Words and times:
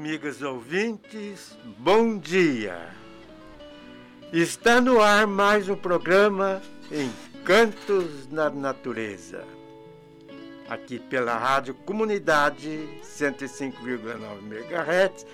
Amigas 0.00 0.40
ouvintes, 0.40 1.58
bom 1.76 2.16
dia! 2.16 2.88
Está 4.32 4.80
no 4.80 4.98
ar 4.98 5.26
mais 5.26 5.68
um 5.68 5.76
programa 5.76 6.62
Encantos 6.90 8.26
na 8.30 8.48
Natureza. 8.48 9.44
Aqui 10.70 10.98
pela 10.98 11.36
Rádio 11.36 11.74
Comunidade 11.74 12.88
105,9 13.02 14.42
MHz, 14.42 15.26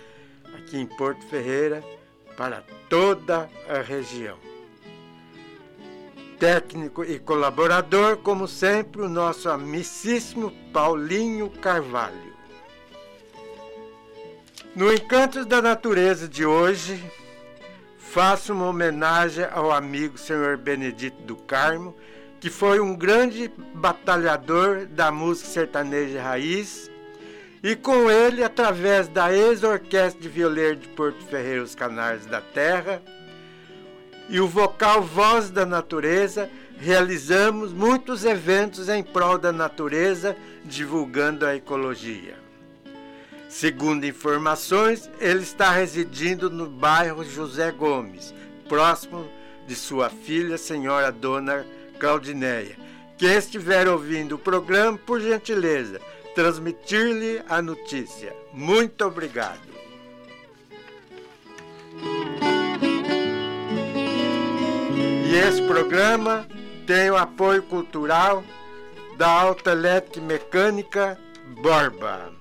aqui 0.56 0.78
em 0.78 0.86
Porto 0.86 1.24
Ferreira, 1.26 1.80
para 2.36 2.64
toda 2.90 3.48
a 3.68 3.80
região. 3.82 4.36
Técnico 6.40 7.04
e 7.04 7.20
colaborador, 7.20 8.16
como 8.16 8.48
sempre, 8.48 9.02
o 9.02 9.08
nosso 9.08 9.48
amicíssimo 9.48 10.50
Paulinho 10.72 11.50
Carvalho. 11.50 12.35
No 14.76 14.92
Encantos 14.92 15.46
da 15.46 15.62
Natureza 15.62 16.28
de 16.28 16.44
hoje, 16.44 17.02
faço 17.96 18.52
uma 18.52 18.66
homenagem 18.66 19.46
ao 19.50 19.72
amigo 19.72 20.18
senhor 20.18 20.58
Benedito 20.58 21.22
do 21.22 21.34
Carmo, 21.34 21.96
que 22.38 22.50
foi 22.50 22.78
um 22.78 22.94
grande 22.94 23.50
batalhador 23.72 24.84
da 24.84 25.10
música 25.10 25.48
sertaneja 25.48 26.20
raiz, 26.20 26.90
e 27.62 27.74
com 27.74 28.10
ele, 28.10 28.44
através 28.44 29.08
da 29.08 29.32
ex-orquestra 29.32 30.20
de 30.20 30.28
violeiro 30.28 30.76
de 30.76 30.88
Porto 30.88 31.24
Ferreira, 31.24 31.62
os 31.62 31.74
Canários 31.74 32.26
da 32.26 32.42
Terra, 32.42 33.00
e 34.28 34.40
o 34.40 34.46
vocal 34.46 35.00
Voz 35.00 35.48
da 35.48 35.64
Natureza, 35.64 36.50
realizamos 36.78 37.72
muitos 37.72 38.26
eventos 38.26 38.90
em 38.90 39.02
prol 39.02 39.38
da 39.38 39.52
natureza, 39.52 40.36
divulgando 40.66 41.46
a 41.46 41.56
ecologia. 41.56 42.35
Segundo 43.58 44.04
informações, 44.04 45.10
ele 45.18 45.40
está 45.40 45.70
residindo 45.70 46.50
no 46.50 46.66
bairro 46.66 47.24
José 47.24 47.72
Gomes, 47.72 48.34
próximo 48.68 49.26
de 49.66 49.74
sua 49.74 50.10
filha, 50.10 50.58
senhora 50.58 51.10
Dona 51.10 51.64
Claudineia. 51.98 52.76
Quem 53.16 53.32
estiver 53.32 53.88
ouvindo 53.88 54.34
o 54.34 54.38
programa, 54.38 54.98
por 54.98 55.22
gentileza, 55.22 56.02
transmitir-lhe 56.34 57.40
a 57.48 57.62
notícia. 57.62 58.36
Muito 58.52 59.02
obrigado. 59.06 59.66
E 65.24 65.34
esse 65.34 65.62
programa 65.62 66.46
tem 66.86 67.10
o 67.10 67.16
apoio 67.16 67.62
cultural 67.62 68.44
da 69.16 69.30
Alta 69.30 69.70
Elétrica 69.70 70.20
Mecânica 70.20 71.18
Borba, 71.62 72.35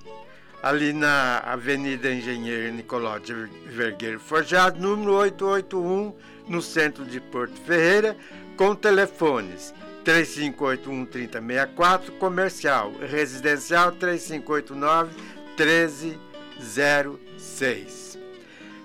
ali 0.65 0.91
na 0.91 1.37
Avenida 1.45 2.11
Engenheiro 2.11 2.73
Nicolau 2.73 3.19
de 3.19 3.31
Vergueiro 3.67 4.19
Forjado, 4.19 4.81
número 4.81 5.13
881, 5.13 6.15
no 6.47 6.59
centro 6.59 7.05
de 7.05 7.19
Porto 7.19 7.53
Ferreira, 7.61 8.17
com 8.57 8.73
telefones 8.73 9.75
3581 10.03 11.05
3064, 11.05 12.13
comercial, 12.13 12.91
residencial 12.99 13.91
3589 13.91 15.15
1306. 15.55 18.17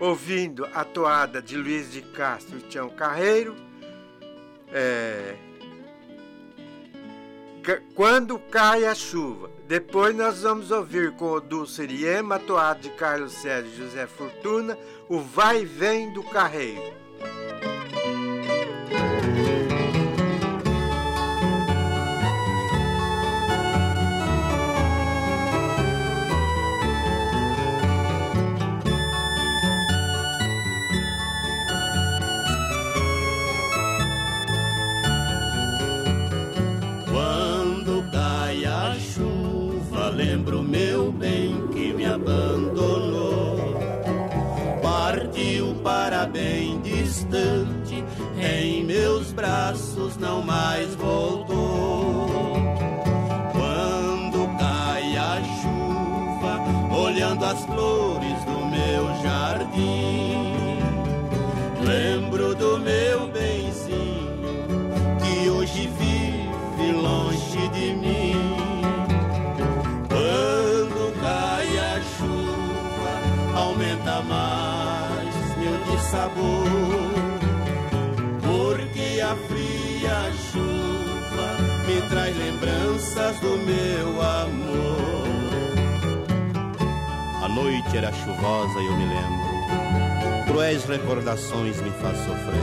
ouvindo 0.00 0.66
a 0.74 0.84
toada 0.84 1.40
de 1.40 1.56
Luiz 1.56 1.92
de 1.92 2.02
Castro 2.02 2.58
e 2.58 2.62
Tião 2.62 2.90
Carreiro. 2.90 3.54
É, 4.72 5.36
quando 7.94 8.38
cai 8.38 8.84
a 8.84 8.94
chuva. 8.94 9.50
Depois 9.68 10.14
nós 10.16 10.42
vamos 10.42 10.70
ouvir 10.72 11.12
com 11.12 11.30
o 11.30 11.40
Dulce 11.40 11.82
Iriema, 11.82 12.38
toada 12.40 12.80
de 12.80 12.90
Carlos 12.90 13.32
Sérgio 13.34 13.86
José 13.86 14.06
Fortuna, 14.06 14.76
o 15.08 15.20
Vai 15.20 15.62
e 15.62 15.64
Vem 15.64 16.12
do 16.12 16.22
Carreiro. 16.24 17.02
Para 45.82 46.26
bem 46.26 46.80
distante, 46.80 48.04
em 48.40 48.84
meus 48.84 49.32
braços 49.32 50.16
não 50.16 50.42
mais 50.42 50.94
voltou. 50.94 52.54
Quando 53.52 54.58
cai 54.58 55.16
a 55.16 55.42
chuva, 55.60 56.96
olhando 56.96 57.44
as 57.44 57.64
flores 57.64 58.01
dissabor, 76.22 76.68
porque 78.42 79.20
a 79.20 79.34
fria 79.48 80.32
chuva 80.52 81.48
me 81.86 82.08
traz 82.08 82.36
lembranças 82.36 83.40
do 83.40 83.58
meu 83.58 84.22
amor. 84.22 84.92
A 87.42 87.48
noite 87.48 87.96
era 87.96 88.12
chuvosa 88.12 88.80
e 88.80 88.86
eu 88.86 88.96
me 88.96 89.06
lembro, 89.06 90.46
cruéis 90.46 90.84
recordações 90.84 91.80
me 91.80 91.90
faz 91.90 92.16
sofrer. 92.18 92.62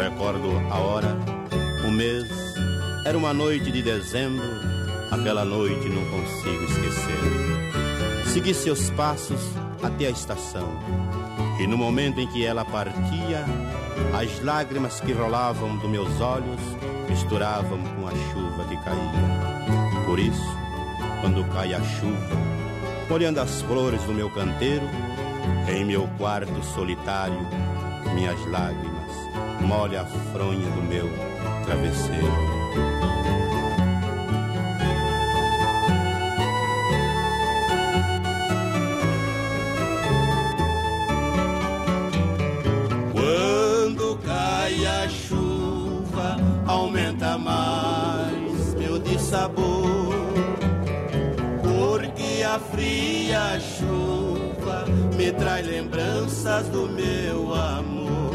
Recordo 0.00 0.48
a 0.70 0.78
hora, 0.78 1.16
o 1.86 1.90
mês, 1.90 2.28
era 3.04 3.18
uma 3.18 3.34
noite 3.34 3.70
de 3.72 3.82
dezembro, 3.82 4.46
aquela 5.10 5.44
noite 5.44 5.88
não 5.88 6.04
consigo 6.06 6.64
esquecer. 6.64 8.32
Segui 8.32 8.54
seus 8.54 8.88
passos 8.90 9.40
até 9.82 10.06
a 10.06 10.10
estação. 10.10 11.11
E 11.62 11.66
no 11.68 11.78
momento 11.78 12.18
em 12.18 12.26
que 12.26 12.44
ela 12.44 12.64
partia, 12.64 13.44
as 14.12 14.42
lágrimas 14.42 15.00
que 15.00 15.12
rolavam 15.12 15.76
dos 15.76 15.88
meus 15.88 16.20
olhos 16.20 16.60
misturavam 17.08 17.78
com 17.78 18.08
a 18.08 18.10
chuva 18.10 18.64
que 18.64 18.76
caía. 18.78 20.04
Por 20.04 20.18
isso, 20.18 20.42
quando 21.20 21.48
cai 21.52 21.72
a 21.72 21.80
chuva, 21.80 22.36
molhando 23.08 23.40
as 23.40 23.62
flores 23.62 24.02
do 24.02 24.12
meu 24.12 24.28
canteiro, 24.30 24.84
em 25.72 25.84
meu 25.84 26.08
quarto 26.18 26.64
solitário, 26.64 27.46
minhas 28.12 28.44
lágrimas 28.46 29.12
molham 29.60 30.02
a 30.02 30.06
fronha 30.32 30.68
do 30.68 30.82
meu 30.82 31.08
travesseiro. 31.64 33.41
Dissabor, 53.52 53.52
porque 53.52 53.56
a 53.56 53.60
fria 53.60 53.60
chuva 53.60 54.84
me 55.16 55.32
traz 55.32 55.66
lembranças 55.66 56.68
do 56.68 56.88
meu 56.88 57.54
amor, 57.54 58.32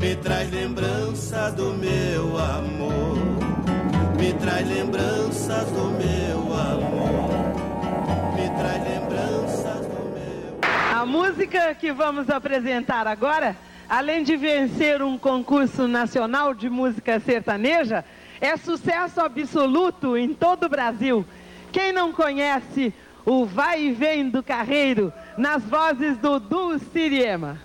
me 0.00 0.16
traz 0.16 0.50
lembranças 0.50 1.54
do 1.54 1.74
meu 1.74 2.38
amor, 2.38 3.16
me 4.16 4.32
traz 4.34 4.68
lembranças 4.68 5.70
do 5.70 5.90
meu 5.90 6.52
amor, 6.52 7.30
me 8.34 8.48
traz 8.58 8.82
lembranças 8.84 9.86
do 9.86 10.02
meu. 10.10 10.58
A 10.94 11.06
música 11.06 11.74
que 11.74 11.92
vamos 11.92 12.28
apresentar 12.28 13.06
agora, 13.06 13.56
além 13.88 14.22
de 14.24 14.36
vencer 14.36 15.02
um 15.02 15.18
concurso 15.18 15.86
nacional 15.86 16.54
de 16.54 16.68
música 16.68 17.20
sertaneja, 17.20 18.04
é 18.40 18.56
sucesso 18.56 19.20
absoluto 19.20 20.16
em 20.16 20.32
todo 20.32 20.64
o 20.64 20.68
Brasil. 20.68 21.24
Quem 21.72 21.92
não 21.92 22.12
conhece 22.12 22.94
o 23.28 23.44
Vai 23.44 23.82
e 23.82 23.92
Vem 23.92 24.30
do 24.30 24.42
Carreiro, 24.42 25.12
nas 25.36 25.62
vozes 25.62 26.16
do 26.16 26.40
Du 26.40 26.78
Siriema. 26.78 27.58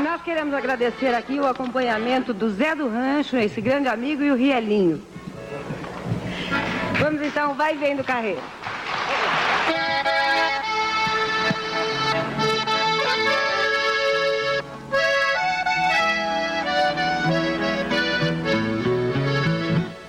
Nós 0.00 0.22
queremos 0.22 0.54
agradecer 0.54 1.12
aqui 1.12 1.40
o 1.40 1.46
acompanhamento 1.46 2.32
do 2.32 2.50
Zé 2.50 2.76
do 2.76 2.88
Rancho, 2.88 3.36
esse 3.36 3.60
grande 3.60 3.88
amigo, 3.88 4.22
e 4.22 4.30
o 4.30 4.36
Rielinho. 4.36 5.02
Vamos 7.00 7.20
então, 7.20 7.54
vai 7.54 7.74
e 7.74 7.78
vem 7.78 7.96
do 7.96 8.04
carreiro. 8.04 8.40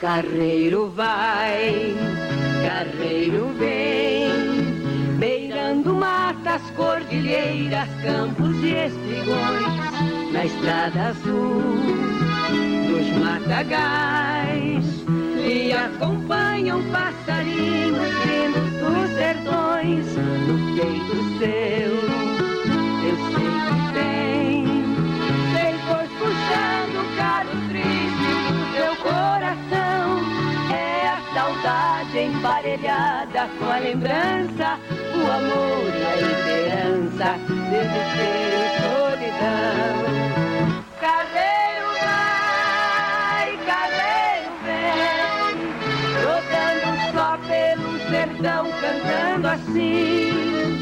Carreiro 0.02 0.90
vai, 0.90 1.96
carreiro 2.66 3.54
vem, 3.60 5.20
beirando 5.20 5.94
matas, 5.94 6.60
cordilheiras, 6.76 7.88
campos 8.02 8.56
e 8.64 8.74
estrigões, 8.78 10.34
na 10.34 10.46
estrada 10.46 11.10
azul 11.10 11.62
dos 12.88 13.08
matagais, 13.24 14.86
e 15.48 15.72
acompanham 15.72 16.82
passarinhos 16.92 18.10
vindos 18.26 18.72
dos 18.80 19.10
sertões, 19.16 20.08
no 20.48 20.58
peito 20.78 21.16
seu, 21.38 22.31
saudade 31.34 32.20
emparelhada 32.20 33.48
com 33.58 33.66
a 33.66 33.78
lembrança, 33.78 34.80
o 35.16 35.32
amor 35.32 35.88
e 35.96 36.04
a 36.06 36.16
esperança, 36.18 37.40
desespero 37.70 38.58
e 38.58 38.68
solidão. 38.82 39.96
Carreiro 41.00 41.90
vai, 42.02 43.50
carreiro 43.66 44.52
vem, 44.66 45.56
rodando 46.26 46.90
só 47.14 47.30
pelo 47.48 47.92
sertão, 48.10 48.64
cantando 48.82 49.48
assim. 49.48 50.78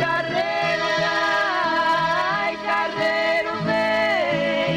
Carreiro 0.00 0.86
vai, 0.98 2.56
carreiro 2.64 3.52
vem, 3.66 4.76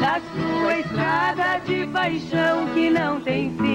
na 0.00 0.14
sua 0.20 0.78
estrada 0.78 1.48
de 1.66 1.86
paixão 1.88 2.66
que 2.72 2.88
não 2.88 3.20
tem 3.20 3.50
fim. 3.56 3.69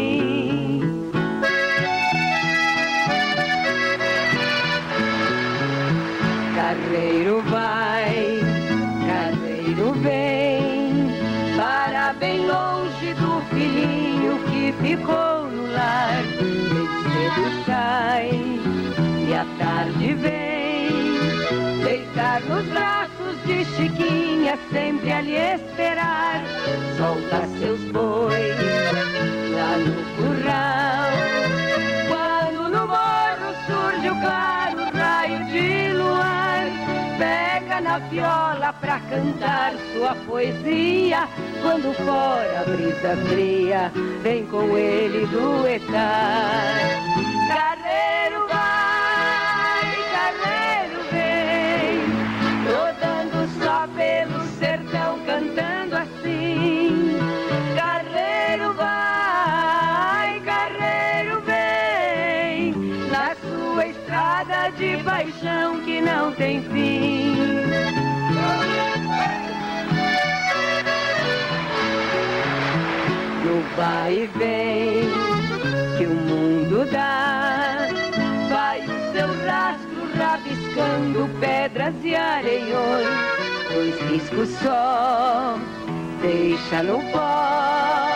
Nos 22.42 22.66
braços 22.68 23.42
de 23.46 23.64
Chiquinha, 23.66 24.58
sempre 24.72 25.12
ali 25.12 25.36
esperar. 25.36 26.44
Solta 26.98 27.48
seus 27.60 27.80
bois 27.92 28.56
lá 29.54 29.78
no 29.78 29.94
curral. 30.18 31.12
Quando 32.10 32.70
no 32.70 32.88
morro 32.88 33.56
surge 33.66 34.10
o 34.10 34.22
claro 34.22 34.98
raio 34.98 35.46
de 35.46 35.94
luar, 35.94 36.66
pega 37.18 37.82
na 37.82 38.00
viola 38.00 38.74
pra 38.82 39.00
cantar 39.00 39.74
sua 39.94 40.16
poesia. 40.28 41.28
Quando 41.62 41.94
fora 42.06 42.62
a 42.62 42.64
brisa 42.64 43.16
fria, 43.28 43.92
vem 44.22 44.46
com 44.46 44.78
ele 44.78 45.26
duetar. 45.28 46.96
Sertão, 54.66 55.20
cantando 55.26 55.96
assim. 55.96 57.20
Carreiro 57.76 58.74
vai, 58.74 60.42
carreiro 60.44 61.42
vem, 61.42 62.74
na 63.12 63.36
sua 63.36 63.86
estrada 63.86 64.72
de 64.72 65.04
paixão 65.04 65.80
que 65.82 66.02
não 66.02 66.32
tem 66.32 66.64
fim. 66.64 67.36
No 73.44 73.62
vai 73.76 74.14
e 74.14 74.28
vem 74.38 75.10
que 75.98 76.06
o 76.08 76.16
mundo 76.16 76.90
dá, 76.92 77.88
vai 78.50 78.80
o 78.82 79.12
seu 79.14 79.28
rastro 79.46 80.10
rabiscando 80.18 81.30
pedras 81.40 81.94
e 82.04 82.16
areiões, 82.16 83.45
dois 83.76 84.00
riscos 84.10 84.50
só, 84.64 85.58
deixa 86.22 86.82
no 86.82 87.00
pó, 87.12 88.10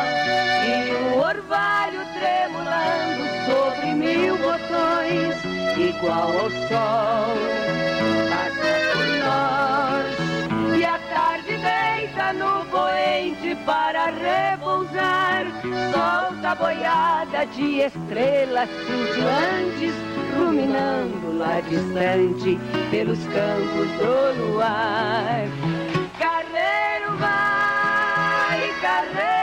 e 0.66 0.94
o 0.94 1.20
orvalho 1.20 2.00
tremulando 2.14 3.24
sobre 3.46 3.94
mil 3.94 4.38
botões, 4.38 5.36
igual 5.78 6.32
ao 6.32 6.50
sol, 6.50 7.36
passa 8.30 8.72
por 8.94 9.08
nós, 9.26 10.80
e 10.80 10.86
a 10.86 10.98
tarde 11.14 11.58
deita 11.58 12.34
no 12.34 12.66
poente 12.68 13.54
para 13.66 14.06
repousar, 14.06 15.46
solta 15.92 16.52
a 16.52 16.56
boiada 16.56 17.46
de 17.48 17.82
estrelas 17.82 18.70
cintilantes, 18.88 20.19
ruminando 20.50 21.38
lá 21.38 21.62
distante 21.62 22.60
pelos 22.90 23.20
campos 23.28 23.88
do 24.00 24.52
luar. 24.52 25.48
Carreiro 26.18 27.18
vai, 27.18 28.74
carreiro 28.82 29.39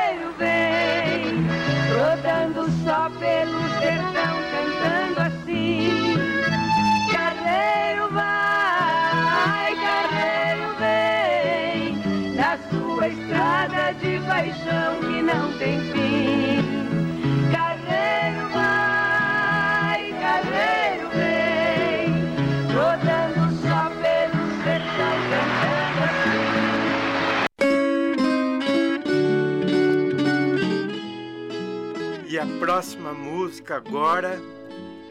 próxima 32.59 33.13
música 33.13 33.77
agora 33.77 34.41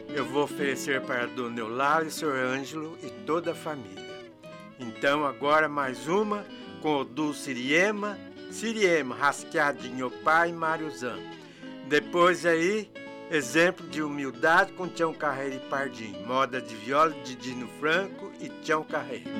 eu 0.08 0.24
vou 0.24 0.44
oferecer 0.44 1.00
para 1.02 1.26
Dona 1.26 1.60
Eulália, 1.60 2.10
Sr. 2.10 2.34
Ângelo 2.34 2.98
e 3.02 3.10
toda 3.24 3.52
a 3.52 3.54
família. 3.54 4.04
Então 4.80 5.24
agora 5.24 5.68
mais 5.68 6.08
uma 6.08 6.44
com 6.82 7.00
o 7.00 7.04
Du 7.04 7.32
Siriema, 7.32 8.18
Siriema, 8.50 9.14
Rasqueadinho 9.14 10.10
Pai 10.24 10.50
e 10.50 10.52
Mário 10.52 10.90
Zan. 10.90 11.18
Depois 11.88 12.44
aí, 12.44 12.90
exemplo 13.30 13.86
de 13.86 14.02
humildade 14.02 14.72
com 14.72 14.88
Tião 14.88 15.14
Carreiro 15.14 15.56
e 15.56 15.68
Pardim, 15.70 16.16
moda 16.26 16.60
de 16.60 16.74
viola 16.74 17.12
de 17.22 17.36
Dino 17.36 17.68
Franco 17.78 18.32
e 18.40 18.48
Tião 18.48 18.82
Carreiro. 18.82 19.30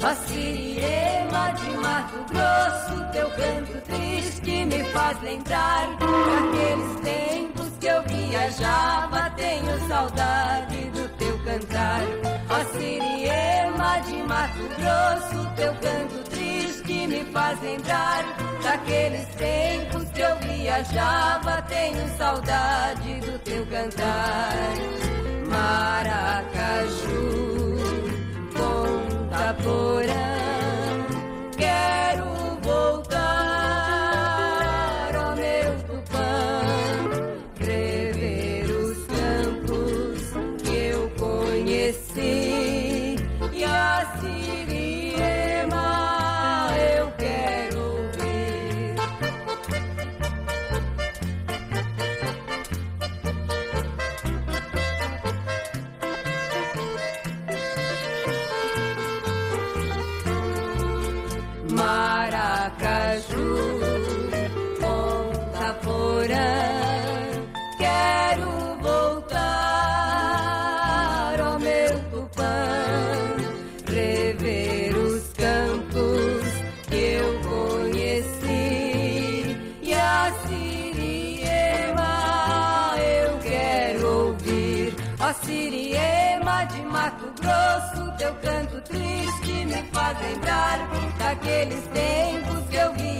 A 0.00 0.14
siriema 0.14 1.52
de 1.58 1.70
Mato 1.70 2.24
Grosso, 2.30 3.12
teu 3.12 3.28
canto 3.30 3.80
triste 3.82 4.64
me 4.64 4.84
faz 4.92 5.20
lembrar 5.22 5.88
daqueles 5.98 7.00
tempos 7.00 7.68
que 7.80 7.86
eu 7.86 8.02
viajava. 8.04 9.30
Tenho 9.36 9.88
saudade 9.88 10.90
do 10.90 11.08
teu 11.16 11.38
cantar. 11.44 12.00
A 12.48 12.64
siriema 12.78 13.98
de 14.06 14.22
Mato 14.22 14.68
Grosso, 14.78 15.50
teu 15.56 15.74
canto 15.74 16.30
triste 16.30 17.06
me 17.08 17.24
faz 17.32 17.60
lembrar 17.60 18.24
daqueles 18.62 19.26
tempos 19.34 20.04
que 20.10 20.20
eu 20.20 20.36
viajava. 20.36 21.60
Tenho 21.62 22.16
saudade 22.16 23.20
do 23.20 23.38
teu 23.40 23.66
cantar. 23.66 24.67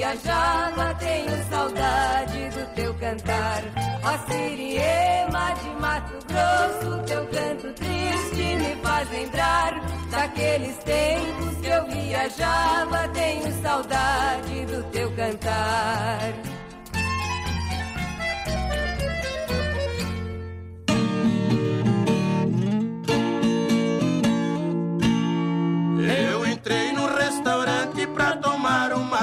Viajava. 0.09 0.95
Tenho 0.95 1.45
saudade 1.51 2.49
do 2.51 2.75
teu 2.75 2.95
cantar. 2.95 3.63
Ó 4.03 4.31
Siriema 4.31 5.55
de 5.63 5.81
Mato 5.81 6.19
Grosso, 6.27 7.03
teu 7.05 7.27
canto 7.27 7.73
triste 7.75 8.57
me 8.57 8.77
faz 8.83 9.11
lembrar 9.11 9.81
daqueles 10.11 10.77
tempos 10.79 11.57
que 11.61 11.67
eu 11.67 11.87
viajava. 11.87 13.09
Tenho 13.09 13.63
saudade 13.63 14.67
do 14.67 14.83
teu 14.91 15.11
cantar. 15.15 16.58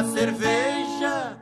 Cerveja. 0.04 1.38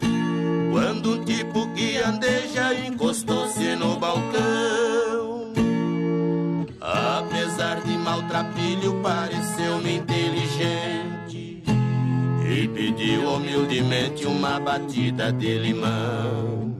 Quando 0.71 1.13
um 1.13 1.25
tipo 1.25 1.67
que 1.73 1.97
andeja 1.97 2.73
encostou-se 2.73 3.75
no 3.75 3.97
balcão. 3.97 5.53
Apesar 6.81 7.81
de 7.81 7.97
maltrapilho, 7.97 9.01
pareceu-me 9.01 9.97
inteligente. 9.97 11.63
E 12.45 12.67
pediu 12.67 13.29
humildemente 13.33 14.25
uma 14.25 14.59
batida 14.59 15.31
de 15.31 15.57
limão. 15.57 16.75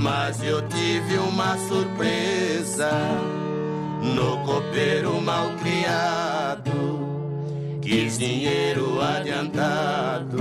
Mas 0.00 0.42
eu 0.42 0.66
tive 0.68 1.18
uma 1.18 1.56
surpresa 1.58 2.90
no 4.02 4.38
copeiro 4.44 5.20
mal 5.20 5.50
criado. 5.56 6.77
Quis 7.88 8.18
dinheiro 8.18 9.00
adiantado 9.00 10.36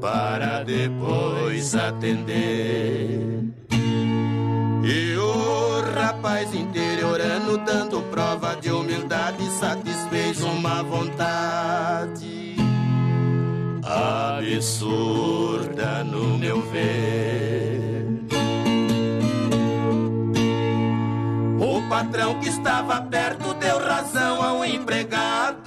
para 0.00 0.64
depois 0.64 1.74
atender. 1.74 3.44
E 4.82 5.16
o 5.18 5.82
rapaz 5.94 6.54
interiorano, 6.54 7.58
dando 7.58 8.00
prova 8.10 8.56
de 8.56 8.70
humildade, 8.70 9.44
satisfez 9.50 10.42
uma 10.42 10.82
vontade 10.82 12.56
absurda 13.84 16.02
no 16.04 16.38
meu 16.38 16.62
ver. 16.70 18.00
O 21.60 21.86
patrão 21.90 22.40
que 22.40 22.48
estava 22.48 23.02
perto 23.02 23.52
deu 23.52 23.78
razão 23.78 24.42
ao 24.42 24.64
empregado. 24.64 25.59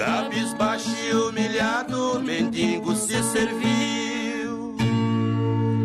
Cabisbaixo 0.00 0.96
e 0.96 1.14
humilhado, 1.14 2.18
mendigo 2.20 2.96
se 2.96 3.22
serviu. 3.22 4.74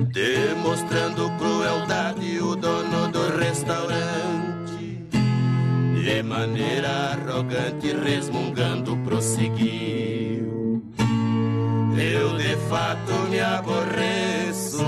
Demonstrando 0.10 1.30
crueldade, 1.32 2.40
o 2.40 2.56
dono 2.56 3.12
do 3.12 3.38
restaurante, 3.38 5.06
de 6.02 6.24
maneira 6.24 7.12
arrogante, 7.12 7.94
resmungando, 7.94 8.96
prosseguiu. 9.04 10.82
Eu 11.98 12.38
de 12.38 12.56
fato 12.70 13.12
me 13.30 13.42
aborreço 13.42 14.86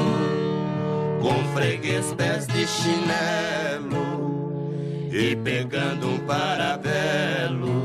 com 1.21 1.53
freguês 1.53 2.13
pés 2.13 2.47
de 2.47 2.65
chinelo 2.65 3.91
e 5.11 5.35
pegando 5.35 6.11
um 6.11 6.17
parabelo 6.19 7.76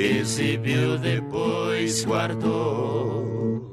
exibiu 0.00 0.98
depois 0.98 2.04
guardou. 2.04 3.72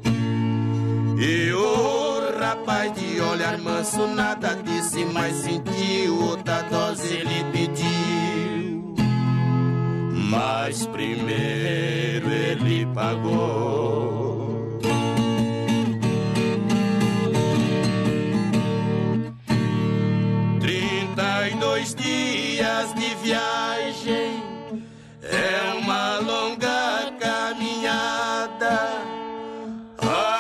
E 1.20 1.52
o 1.52 2.40
rapaz 2.40 2.94
de 2.94 3.20
olhar 3.22 3.58
manso 3.58 4.06
nada 4.08 4.56
disse 4.64 5.06
mas 5.06 5.36
sentiu 5.38 6.22
outra 6.22 6.62
dose 6.64 7.14
ele 7.14 7.44
pediu. 7.52 8.96
Mas 10.30 10.86
primeiro 10.88 12.30
ele 12.30 12.86
pagou. 12.94 14.80
Trinta 20.60 21.48
e 21.50 21.56
dois 21.56 21.96
dias 21.96 22.94
de 22.94 23.16
viagem 23.24 24.37
longa 26.20 27.12
caminhada. 27.20 28.78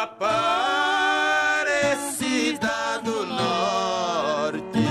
Aparecida 0.08 1.02
do 3.04 3.26
Norte 3.26 4.88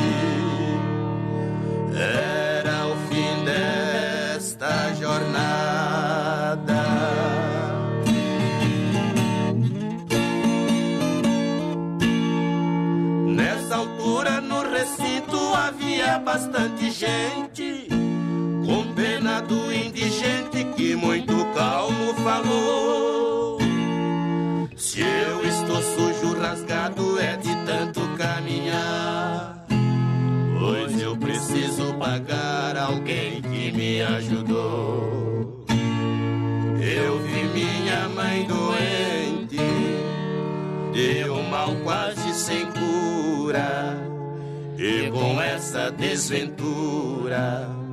era 1.95 2.87
o 2.87 2.97
fim 3.09 3.45
desta 3.45 4.93
jornada. 4.95 6.83
Nessa 13.27 13.77
altura 13.77 14.41
no 14.41 14.63
recinto 14.71 15.39
havia 15.55 16.19
bastante 16.19 16.91
gente, 16.91 17.89
com 18.67 18.93
pena 18.95 19.41
do 19.43 19.73
indigente 19.73 20.56
muito 20.95 21.35
calmo 21.55 22.15
falou. 22.23 23.59
Se 24.77 25.01
eu 25.01 25.45
estou 25.45 25.83
sujo, 25.83 26.39
rasgado 26.39 27.19
é 27.19 27.37
de 27.37 27.55
tanto 27.65 28.01
caminhar, 28.17 29.67
pois 30.59 31.01
eu 31.01 31.17
preciso 31.17 31.95
pagar 31.95 32.77
alguém 32.77 33.43
que 33.43 33.73
me 33.73 34.03
ajudou. 34.03 35.65
Eu 36.79 37.19
vi 37.21 37.45
minha 37.55 38.09
mãe 38.11 38.47
doente, 38.47 39.57
de 40.93 41.29
um 41.31 41.49
mal 41.49 41.75
quase 41.83 42.33
sem 42.35 42.67
cura. 42.67 43.97
E 44.79 45.11
com 45.11 45.41
essa 45.41 45.91
desventura 45.91 47.86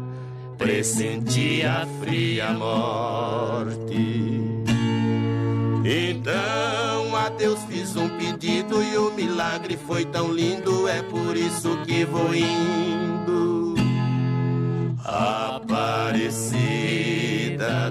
pressenti 0.64 1.62
a 1.64 1.86
fria 2.00 2.52
morte. 2.52 4.42
Então 5.86 7.14
a 7.18 7.28
Deus 7.38 7.60
fiz 7.70 7.98
um 7.98 8.08
pedido 8.18 8.82
e 8.82 8.98
o 8.98 9.12
milagre 9.12 9.78
foi 9.86 10.06
tão 10.06 10.32
lindo, 10.32 10.88
é 10.88 11.02
por 11.02 11.36
isso 11.36 11.78
que 11.86 12.06
vou 12.06 12.34
indo. 12.34 13.76
Aparecida 15.04 16.32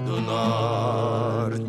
do 0.01 0.19
Norte. 0.19 1.67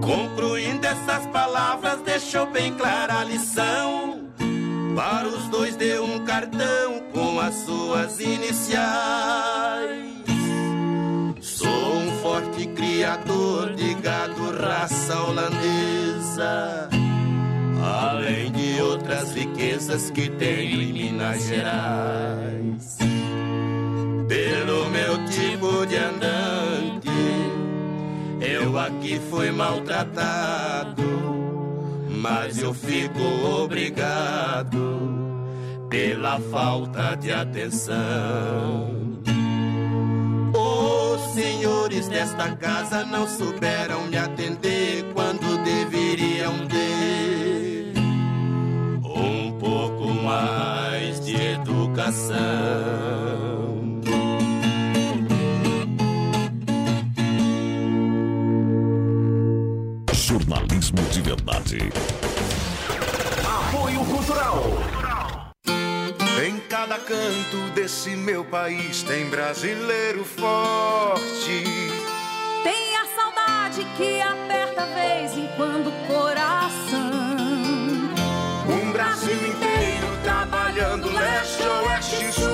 Concluindo 0.00 0.86
essas 0.86 1.26
palavras, 1.26 2.00
deixou 2.00 2.46
bem 2.46 2.72
clara 2.72 3.20
a 3.20 3.24
lição. 3.24 4.25
Para 4.96 5.28
os 5.28 5.46
dois 5.48 5.76
deu 5.76 6.06
um 6.06 6.24
cartão 6.24 7.02
com 7.12 7.38
as 7.38 7.54
suas 7.66 8.18
iniciais. 8.18 8.86
Sou 11.38 11.68
um 11.68 12.18
forte 12.22 12.66
criador 12.68 13.74
de 13.74 13.92
gado 13.92 14.56
raça 14.58 15.20
holandesa. 15.20 16.88
Além 18.08 18.50
de 18.50 18.80
outras 18.80 19.34
riquezas 19.34 20.10
que 20.10 20.30
tenho 20.30 20.80
em 20.80 20.94
Minas 20.94 21.46
Gerais. 21.46 22.96
Pelo 24.26 24.88
meu 24.88 25.26
tipo 25.26 25.84
de 25.84 25.96
andante, 25.96 27.10
eu 28.40 28.78
aqui 28.78 29.20
fui 29.28 29.50
maltratado, 29.50 31.02
mas 32.16 32.58
eu 32.62 32.72
fico 32.72 33.20
obrigado 33.62 35.06
pela 35.88 36.40
falta 36.40 37.14
de 37.16 37.32
atenção. 37.32 39.16
Os 40.54 41.34
senhores 41.34 42.08
desta 42.08 42.56
casa 42.56 43.04
não 43.04 43.26
souberam 43.26 44.06
me 44.06 44.16
atender 44.16 45.04
quando 45.14 45.62
deveriam 45.62 46.66
ter 46.66 47.92
um 49.04 49.52
pouco 49.58 50.08
mais 50.22 51.20
de 51.20 51.34
educação. 51.36 52.36
Jornalismo 60.96 61.08
de 61.10 61.22
verdade. 61.22 61.78
Apoio 63.44 64.04
Cultural. 64.04 64.64
Em 66.44 66.58
cada 66.68 66.98
canto 66.98 67.70
desse 67.74 68.10
meu 68.10 68.44
país 68.44 69.02
tem 69.02 69.28
brasileiro 69.28 70.24
forte. 70.24 71.64
Tem 72.62 72.96
a 72.96 73.06
saudade 73.14 73.86
que 73.96 74.20
aperta 74.20 74.86
vez 74.86 75.36
em 75.36 75.46
quando 75.56 75.88
o 75.88 76.06
coração. 76.06 77.10
Um 78.68 78.92
Brasil 78.92 79.36
inteiro 79.36 80.06
trabalhando 80.22 81.12
leste, 81.12 81.62
oeste, 81.62 82.32
sul 82.32 82.45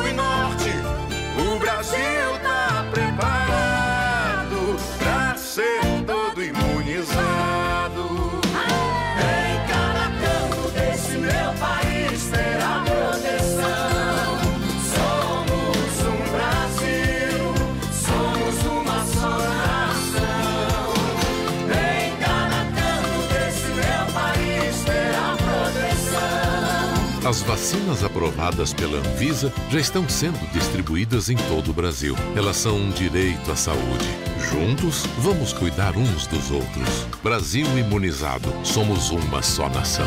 As 27.32 27.40
vacinas 27.40 28.04
aprovadas 28.04 28.74
pela 28.74 28.98
Anvisa 28.98 29.50
já 29.70 29.80
estão 29.80 30.06
sendo 30.06 30.38
distribuídas 30.52 31.30
em 31.30 31.36
todo 31.48 31.70
o 31.70 31.72
Brasil. 31.72 32.14
Elas 32.36 32.58
são 32.58 32.76
um 32.76 32.90
direito 32.90 33.50
à 33.50 33.56
saúde. 33.56 34.04
Juntos, 34.50 35.06
vamos 35.16 35.50
cuidar 35.54 35.96
uns 35.96 36.26
dos 36.26 36.50
outros. 36.50 37.06
Brasil 37.22 37.66
imunizado. 37.78 38.52
Somos 38.62 39.08
uma 39.08 39.40
só 39.40 39.66
nação. 39.70 40.06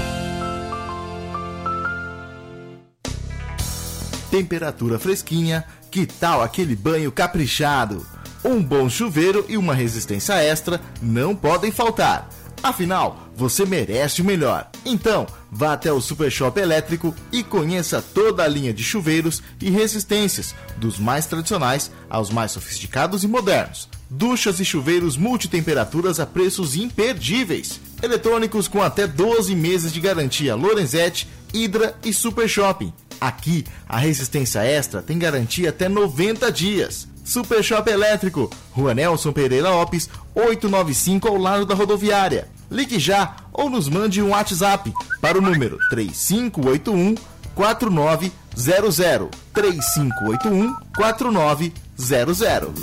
Temperatura 4.30 5.00
fresquinha, 5.00 5.66
que 5.90 6.06
tal 6.06 6.44
aquele 6.44 6.76
banho 6.76 7.12
caprichado? 7.12 8.06
Um 8.44 8.62
bom 8.62 8.88
chuveiro 8.88 9.44
e 9.50 9.58
uma 9.58 9.74
resistência 9.74 10.36
extra 10.36 10.80
não 11.02 11.36
podem 11.36 11.72
faltar. 11.72 12.30
Afinal, 12.62 13.25
você 13.36 13.66
merece 13.66 14.22
o 14.22 14.26
melhor. 14.26 14.70
Então, 14.86 15.28
vá 15.52 15.74
até 15.74 15.92
o 15.92 16.00
Super 16.00 16.32
Shop 16.32 16.60
Elétrico 16.60 17.14
e 17.32 17.44
conheça 17.44 18.02
toda 18.02 18.44
a 18.44 18.48
linha 18.48 18.74
de 18.74 18.84
chuveiros 18.84 19.44
e 19.62 19.70
resistências, 19.70 20.56
dos 20.78 20.98
mais 20.98 21.26
tradicionais 21.26 21.92
aos 22.10 22.30
mais 22.30 22.52
sofisticados 22.52 23.24
e 23.24 23.28
modernos. 23.28 23.90
Duchas 24.10 24.60
e 24.60 24.66
chuveiros 24.66 25.18
multitemperaturas 25.18 26.20
a 26.20 26.26
preços 26.26 26.76
imperdíveis. 26.76 27.80
Eletrônicos 28.02 28.68
com 28.68 28.82
até 28.82 29.08
12 29.08 29.56
meses 29.56 29.92
de 29.92 30.00
garantia 30.00 30.56
Lorenzetti, 30.56 31.28
Hydra 31.54 31.96
e 32.04 32.14
Super 32.14 32.48
Shopping. 32.48 32.94
Aqui, 33.20 33.66
a 33.88 33.98
resistência 33.98 34.64
extra 34.64 35.02
tem 35.02 35.18
garantia 35.18 35.70
até 35.70 35.90
90 35.90 36.52
dias. 36.52 37.08
Super 37.24 37.64
Shop 37.64 37.90
Elétrico, 37.90 38.52
Rua 38.72 38.94
Nelson 38.94 39.32
Pereira 39.32 39.72
Lopes, 39.72 40.08
895 40.36 41.28
ao 41.28 41.38
lado 41.38 41.66
da 41.66 41.74
rodoviária. 41.74 42.48
Ligue 42.70 43.00
já 43.00 43.36
ou 43.54 43.70
nos 43.70 43.88
mande 43.88 44.22
um 44.22 44.30
WhatsApp 44.30 44.92
para 45.22 45.38
o 45.38 45.42
número 45.42 45.78
3581 45.90 47.16
4900. 47.54 49.30
3581 49.54 50.76
4900. 50.96 52.74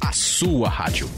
A 0.00 0.12
sua 0.12 0.68
rádio. 0.68 1.10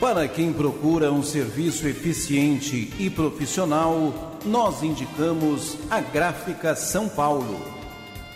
Para 0.00 0.28
quem 0.28 0.52
procura 0.52 1.12
um 1.12 1.24
serviço 1.24 1.88
eficiente 1.88 2.92
e 3.00 3.10
profissional, 3.10 4.38
nós 4.44 4.82
indicamos 4.82 5.76
a 5.90 6.00
Gráfica 6.00 6.76
São 6.76 7.08
Paulo. 7.08 7.77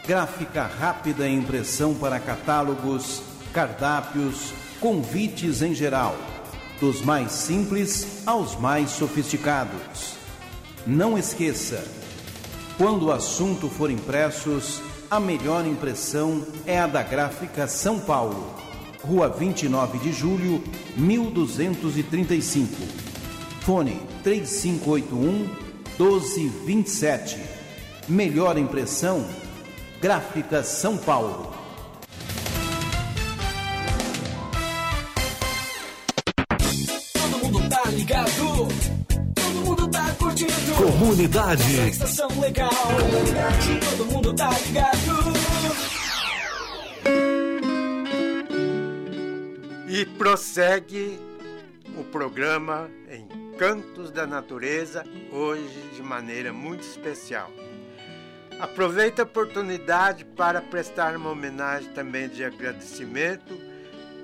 Gráfica 0.06 0.64
rápida 0.64 1.28
e 1.28 1.34
impressão 1.34 1.94
para 1.94 2.18
catálogos, 2.18 3.22
cardápios, 3.52 4.52
convites 4.80 5.62
em 5.62 5.72
geral, 5.72 6.16
dos 6.80 7.00
mais 7.02 7.30
simples 7.30 8.26
aos 8.26 8.58
mais 8.58 8.90
sofisticados. 8.90 10.16
Não 10.84 11.16
esqueça, 11.16 11.84
quando 12.76 13.06
o 13.06 13.12
assunto 13.12 13.68
for 13.68 13.92
impressos, 13.92 14.82
a 15.08 15.20
melhor 15.20 15.64
impressão 15.64 16.44
é 16.66 16.80
a 16.80 16.88
da 16.88 17.04
Gráfica 17.04 17.68
São 17.68 18.00
Paulo. 18.00 18.56
Rua 19.04 19.28
29 19.28 19.98
de 19.98 20.12
Julho, 20.12 20.64
1235. 20.96 22.74
Fone 23.60 24.00
3581 24.24 25.48
1227. 25.96 27.38
Melhor 28.08 28.58
impressão, 28.58 29.24
Gráfica 30.02 30.64
São 30.64 30.98
Paulo. 30.98 31.54
Todo 37.12 37.38
mundo 37.38 37.68
tá 37.68 37.82
ligado. 37.90 38.68
Todo 39.32 39.64
mundo 39.64 39.88
tá 39.88 40.12
curtindo. 40.18 40.74
Comunidade. 40.74 41.62
Sensação 41.62 42.40
legal. 42.40 42.68
Comunidade. 42.70 43.80
Todo 43.90 44.06
mundo 44.06 44.34
tá 44.34 44.50
ligado. 44.66 45.32
E 49.88 50.04
prossegue 50.18 51.20
o 51.96 52.02
programa 52.02 52.90
Encantos 53.08 54.10
da 54.10 54.26
Natureza, 54.26 55.04
hoje 55.30 55.92
de 55.94 56.02
maneira 56.02 56.52
muito 56.52 56.82
especial. 56.82 57.52
Aproveito 58.62 59.18
a 59.18 59.24
oportunidade 59.24 60.24
para 60.24 60.60
prestar 60.60 61.16
uma 61.16 61.30
homenagem 61.30 61.92
também 61.94 62.28
de 62.28 62.44
agradecimento 62.44 63.60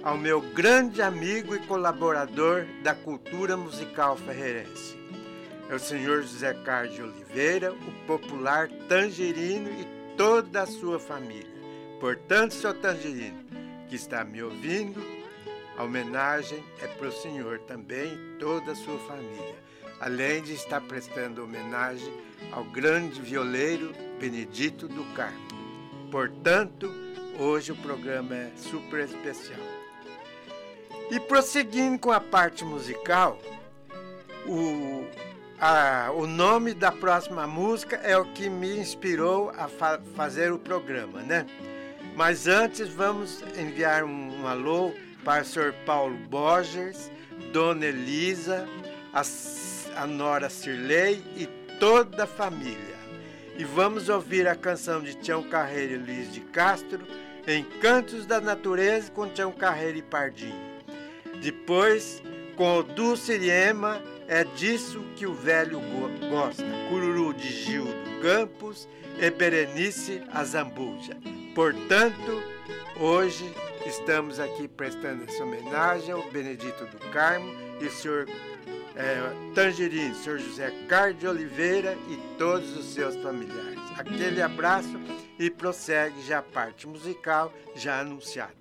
ao 0.01 0.17
meu 0.17 0.41
grande 0.41 1.03
amigo 1.03 1.57
e 1.57 1.67
colaborador 1.67 2.65
da 2.85 2.95
cultura 2.95 3.57
musical 3.57 4.17
ferreirense. 4.17 4.97
É 5.69 5.75
o 5.75 5.79
senhor 5.81 6.23
José 6.23 6.55
Carlos 6.55 6.95
de 6.95 7.03
Oliveira, 7.03 7.73
o 7.73 8.07
popular 8.07 8.69
Tangerino 8.89 9.71
e 9.71 10.15
toda 10.17 10.63
a 10.63 10.67
sua 10.67 11.01
família. 11.01 11.51
Portanto, 11.99 12.55
seu 12.55 12.73
Tangerino, 12.73 13.45
que 13.89 13.97
está 13.97 14.23
me 14.23 14.41
ouvindo, 14.41 15.05
a 15.77 15.83
homenagem 15.83 16.63
é 16.81 16.87
para 16.87 17.09
o 17.09 17.13
senhor 17.13 17.59
também 17.67 18.15
e 18.15 18.39
toda 18.39 18.71
a 18.71 18.77
sua 18.77 18.99
família. 19.01 19.57
além 20.01 20.41
de 20.43 20.53
estar 20.53 20.81
prestando 20.83 21.43
homenagem 21.43 22.13
ao 22.53 22.63
grande 22.63 23.21
violeiro 23.21 23.93
Benedito 24.19 24.89
do 24.89 25.05
Carmo. 25.15 25.49
Portanto, 26.11 26.93
hoje 27.39 27.73
o 27.73 27.77
programa 27.77 28.35
é 28.35 28.53
super 28.57 29.05
especial. 29.05 29.61
E 31.11 31.21
prosseguindo 31.21 31.99
com 31.99 32.11
a 32.11 32.21
parte 32.21 32.65
musical, 32.65 33.39
o, 34.47 35.07
a, 35.61 36.11
o 36.15 36.27
nome 36.27 36.75
da 36.75 36.91
próxima 36.91 37.47
música 37.47 37.97
é 37.97 38.17
o 38.17 38.25
que 38.33 38.51
me 38.51 38.79
inspirou 38.79 39.51
a 39.57 39.69
fa 39.69 40.01
fazer 40.17 40.53
o 40.53 40.59
programa, 40.59 41.23
né? 41.23 41.47
Mas 42.17 42.49
antes 42.49 42.89
vamos 42.89 43.43
enviar 43.57 44.03
um, 44.03 44.43
um 44.43 44.47
alô 44.47 44.93
para 45.25 45.43
o 45.43 45.45
Sr. 45.45 45.73
Paulo 45.87 46.17
Borges, 46.29 47.11
Dona 47.53 47.87
Elisa, 47.87 48.69
a, 49.13 49.23
a 50.03 50.07
Nora 50.07 50.51
Cirlei 50.51 51.23
e 51.37 51.47
toda 51.79 52.25
a 52.25 52.27
família. 52.27 52.98
E 53.59 53.65
vamos 53.65 54.09
ouvir 54.09 54.47
a 54.47 54.55
canção 54.55 55.03
de 55.03 55.17
Tião 55.17 55.43
Carreiro 55.43 55.95
e 55.95 55.99
Luiz 55.99 56.33
de 56.33 56.41
Castro, 56.41 57.05
Encantos 57.45 58.25
da 58.25 58.41
Natureza 58.41 59.11
com 59.11 59.29
Tião 59.29 59.51
Carreiro 59.51 59.99
e 59.99 60.03
Pardinho. 60.03 60.55
Depois, 61.43 62.23
com 62.57 62.79
o 62.79 62.83
Dulce 62.85 63.33
Ema, 63.49 64.01
é 64.29 64.45
disso 64.45 65.03
que 65.17 65.27
o 65.27 65.35
velho 65.35 65.81
gosta. 66.31 66.63
Cururu 66.89 67.35
de 67.35 67.49
Gildo 67.49 67.93
Campos 68.23 68.89
e 69.19 69.29
Berenice 69.29 70.23
Azambuja. 70.33 71.17
Portanto, 71.53 72.41
hoje 73.01 73.53
estamos 73.85 74.39
aqui 74.39 74.69
prestando 74.69 75.25
essa 75.25 75.43
homenagem 75.43 76.13
ao 76.13 76.23
Benedito 76.31 76.85
do 76.87 76.99
Carmo 77.11 77.53
e 77.81 77.87
o 77.87 77.91
senhor 77.91 78.29
é, 78.99 79.55
Tangerino, 79.55 80.15
senhor 80.17 80.39
José 80.41 80.71
Carlos 80.89 81.21
de 81.21 81.27
Oliveira 81.27 81.97
e 82.11 82.17
todos 82.37 82.77
os 82.77 82.87
seus 82.87 83.17
familiares. 83.17 83.79
Aquele 83.97 84.43
abraço 84.43 85.01
e 85.39 85.49
prossegue 85.49 86.21
já 86.23 86.39
a 86.39 86.43
parte 86.43 86.87
musical 86.87 87.53
já 87.77 88.01
anunciada. 88.01 88.59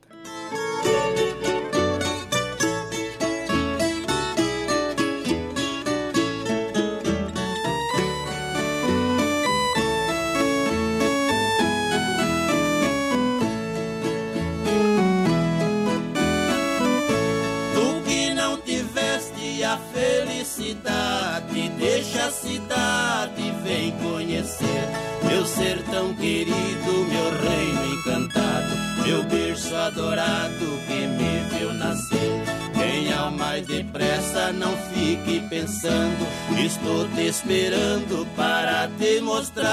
Pensando, 35.87 36.27
estou 36.59 37.07
te 37.15 37.27
esperando 37.27 38.27
para 38.35 38.89
te 38.97 39.21
mostrar. 39.21 39.67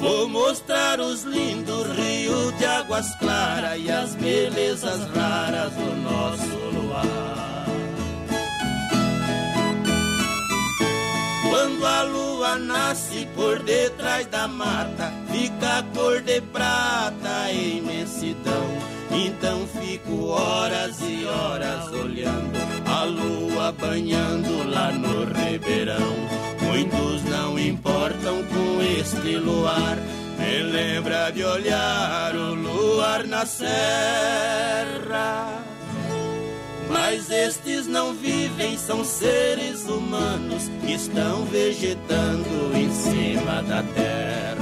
Vou 0.00 0.28
mostrar 0.28 0.98
os 1.00 1.22
lindos 1.22 1.86
rios 1.96 2.58
de 2.58 2.66
águas 2.66 3.14
claras 3.16 3.78
e 3.80 3.90
as 3.90 4.16
belezas 4.16 5.08
raras 5.14 5.72
do 5.72 5.94
nosso 6.02 6.56
luar. 6.74 7.66
Quando 11.48 11.86
a 11.86 12.02
lua 12.02 12.58
nasce 12.58 13.28
por 13.36 13.62
detrás 13.62 14.26
da 14.26 14.48
mata, 14.48 15.12
fica 15.30 15.78
a 15.78 15.82
cor 15.94 16.20
de 16.20 16.40
prata 16.40 17.52
e 17.52 17.78
imensidão. 17.78 18.51
Então 19.24 19.66
fico 19.68 20.26
horas 20.26 20.96
e 21.00 21.24
horas 21.24 21.92
olhando 21.92 22.58
a 22.84 23.04
lua 23.04 23.72
banhando 23.72 24.68
lá 24.68 24.90
no 24.90 25.24
ribeirão. 25.24 26.16
Muitos 26.60 27.22
não 27.24 27.56
importam 27.56 28.42
com 28.44 28.82
este 28.82 29.36
luar, 29.36 29.96
me 30.38 30.62
lembra 30.62 31.30
de 31.30 31.44
olhar 31.44 32.34
o 32.34 32.54
luar 32.54 33.24
na 33.24 33.46
serra. 33.46 33.72
Mas 36.90 37.30
estes 37.30 37.86
não 37.86 38.12
vivem, 38.14 38.76
são 38.76 39.04
seres 39.04 39.84
humanos 39.84 40.68
que 40.80 40.94
estão 40.94 41.44
vegetando 41.44 42.76
em 42.76 42.90
cima 42.92 43.62
da 43.62 43.82
terra. 43.82 44.61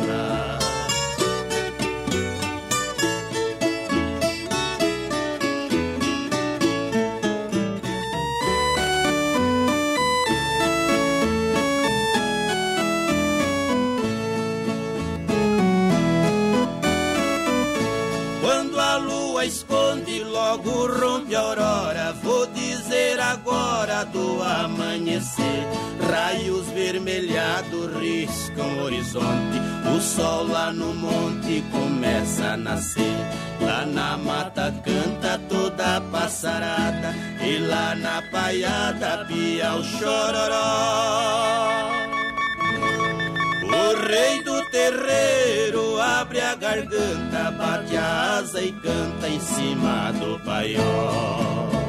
Logo 20.51 20.87
rompe 20.87 21.35
a 21.37 21.41
aurora. 21.41 22.13
Vou 22.23 22.47
dizer 22.47 23.21
agora 23.21 24.05
do 24.05 24.43
amanhecer. 24.43 25.67
Raios 26.11 26.67
vermelhados 26.69 27.97
riscam 28.01 28.67
o 28.67 28.83
horizonte. 28.85 29.61
O 29.97 30.01
sol 30.01 30.49
lá 30.49 30.73
no 30.73 30.93
monte 30.95 31.63
começa 31.71 32.53
a 32.55 32.57
nascer. 32.57 33.17
Lá 33.61 33.87
na 33.87 34.17
mata 34.17 34.75
canta 34.85 35.39
toda 35.49 35.99
a 35.99 36.01
passarada. 36.01 37.15
E 37.41 37.59
lá 37.59 37.95
na 37.95 38.23
paiada 38.23 39.25
pia 39.27 39.75
o 39.75 39.85
chororó. 39.85 41.21
Rei 44.11 44.43
do 44.43 44.61
terreiro 44.71 46.01
abre 46.01 46.41
a 46.41 46.57
garganta, 46.57 47.53
bate 47.53 47.97
a 47.97 48.39
asa 48.39 48.61
e 48.61 48.73
canta 48.73 49.29
em 49.29 49.39
cima 49.39 50.11
do 50.19 50.37
paiol. 50.41 51.80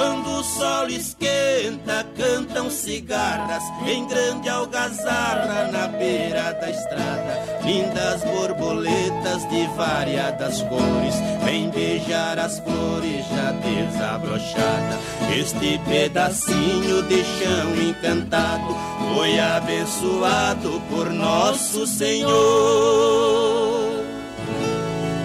Quando 0.00 0.30
o 0.30 0.42
sol 0.42 0.88
esquenta, 0.88 2.06
cantam 2.16 2.70
cigarras 2.70 3.62
em 3.86 4.06
grande 4.08 4.48
algazarra 4.48 5.70
na 5.70 5.88
beira 5.88 6.54
da 6.54 6.70
estrada. 6.70 7.60
Lindas 7.62 8.24
borboletas 8.24 9.46
de 9.50 9.66
variadas 9.76 10.62
cores 10.62 11.14
vêm 11.44 11.68
beijar 11.68 12.38
as 12.38 12.58
flores 12.60 13.26
já 13.28 13.52
desabrochada. 13.52 14.98
Este 15.38 15.78
pedacinho 15.86 17.02
de 17.02 17.22
chão 17.22 17.90
encantado 17.90 18.74
foi 19.14 19.38
abençoado 19.38 20.80
por 20.88 21.10
nosso 21.10 21.86
Senhor 21.86 23.59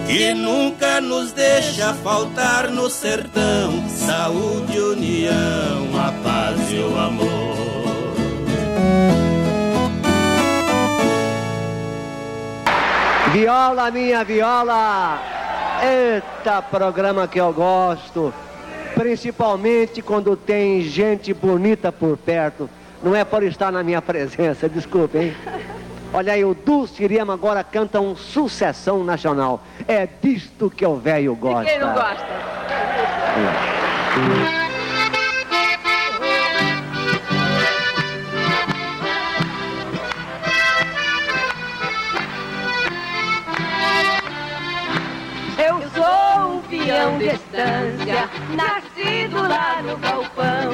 que 0.06 0.32
nunca 0.32 1.00
nos 1.00 1.32
deixa 1.32 1.92
faltar 1.94 2.70
no 2.70 2.88
sertão 2.88 3.88
saúde, 3.88 4.78
união, 4.78 5.90
a 5.98 6.12
paz 6.22 6.70
e 6.70 6.78
o 6.78 6.98
amor. 6.98 7.56
Viola, 13.32 13.90
minha 13.90 14.24
viola! 14.24 15.20
Eita, 15.82 16.62
programa 16.62 17.26
que 17.26 17.40
eu 17.40 17.52
gosto! 17.52 18.32
Principalmente 18.94 20.00
quando 20.00 20.36
tem 20.36 20.80
gente 20.82 21.34
bonita 21.34 21.90
por 21.92 22.16
perto. 22.16 22.70
Não 23.02 23.14
é 23.14 23.24
por 23.24 23.42
estar 23.42 23.70
na 23.70 23.82
minha 23.82 24.00
presença, 24.00 24.68
desculpe, 24.68 25.18
hein? 25.18 25.36
Olha 26.12 26.32
aí, 26.32 26.44
o 26.44 26.54
Dulce 26.54 27.02
Irema 27.02 27.34
agora 27.34 27.62
canta 27.62 28.00
um 28.00 28.16
sucessão 28.16 29.04
nacional. 29.04 29.62
É 29.86 30.08
disto 30.22 30.70
que 30.70 30.86
o 30.86 30.96
velho 30.96 31.34
gosta. 31.34 31.64
E 31.64 31.72
quem 31.72 31.78
não 31.78 31.92
gosta? 31.94 32.26
Eu 34.60 34.65
de 47.18 47.26
estância, 47.26 48.28
nascido 48.54 49.42
lá 49.42 49.82
no 49.82 49.98
galpão 49.98 50.72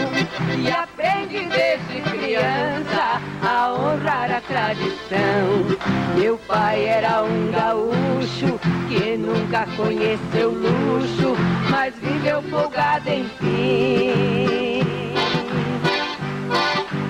e 0.57 0.71
aprendi 0.71 1.47
desde 1.47 2.01
criança 2.11 3.21
a 3.43 3.73
honrar 3.73 4.31
a 4.31 4.41
tradição. 4.41 5.67
Meu 6.17 6.39
pai 6.39 6.85
era 6.87 7.25
um 7.25 7.51
gaúcho 7.51 8.59
que 8.89 9.17
nunca 9.17 9.67
conheceu 9.77 10.51
luxo, 10.51 11.37
mas 11.69 11.93
viveu 11.97 12.41
folgado 12.43 13.11
enfim. 13.11 14.83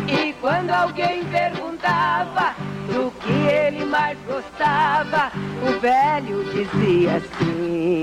E 0.09 0.33
quando 0.41 0.71
alguém 0.71 1.23
perguntava 1.27 2.55
do 2.87 3.11
que 3.21 3.33
ele 3.47 3.85
mais 3.85 4.19
gostava, 4.27 5.31
o 5.63 5.79
velho 5.81 6.45
dizia 6.45 7.17
assim: 7.17 8.03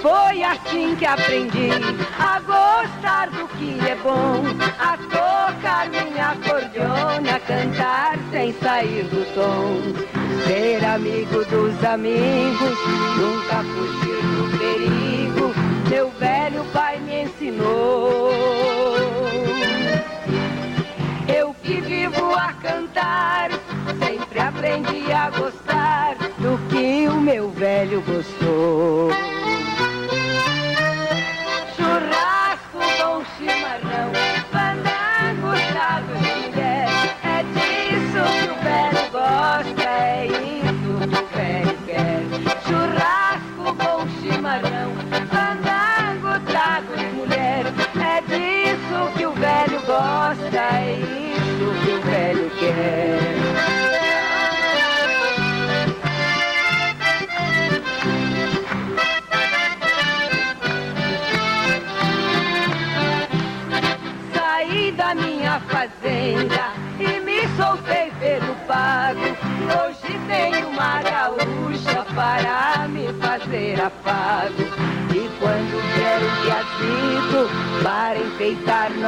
Foi 0.00 0.42
assim 0.42 0.96
que 0.96 1.04
aprendi 1.04 1.70
a 2.18 2.40
gostar 2.40 3.30
do 3.30 3.46
que 3.48 3.78
é 3.86 3.94
bom, 3.96 4.42
a 4.78 4.96
tocar 4.96 5.88
minha 5.90 6.30
acordeona, 6.30 7.36
a 7.36 7.40
cantar 7.40 8.18
sem 8.30 8.52
sair 8.54 9.04
do 9.04 9.24
tom. 9.34 9.80
Ser 10.46 10.84
amigo 10.84 11.44
dos 11.44 11.84
amigos, 11.84 12.78
nunca 13.18 13.62
fugir 13.62 14.22
do 14.22 14.58
perigo, 14.58 15.54
meu 15.88 16.10
velho 16.12 16.64
pai 16.72 16.98
me 17.00 17.22
ensinou. 17.24 18.30
Eu 21.28 21.54
que 21.62 21.80
vivo 21.80 22.34
a 22.34 22.52
cantar, 22.54 23.50
sempre 23.98 24.40
aprendi 24.40 25.12
a 25.12 25.30
gostar 25.30 26.16
do 26.38 26.58
que 26.68 27.06
o 27.08 27.20
meu 27.20 27.50
velho 27.50 28.00
gostou. 28.02 29.10
Chimarrão, 34.00 34.39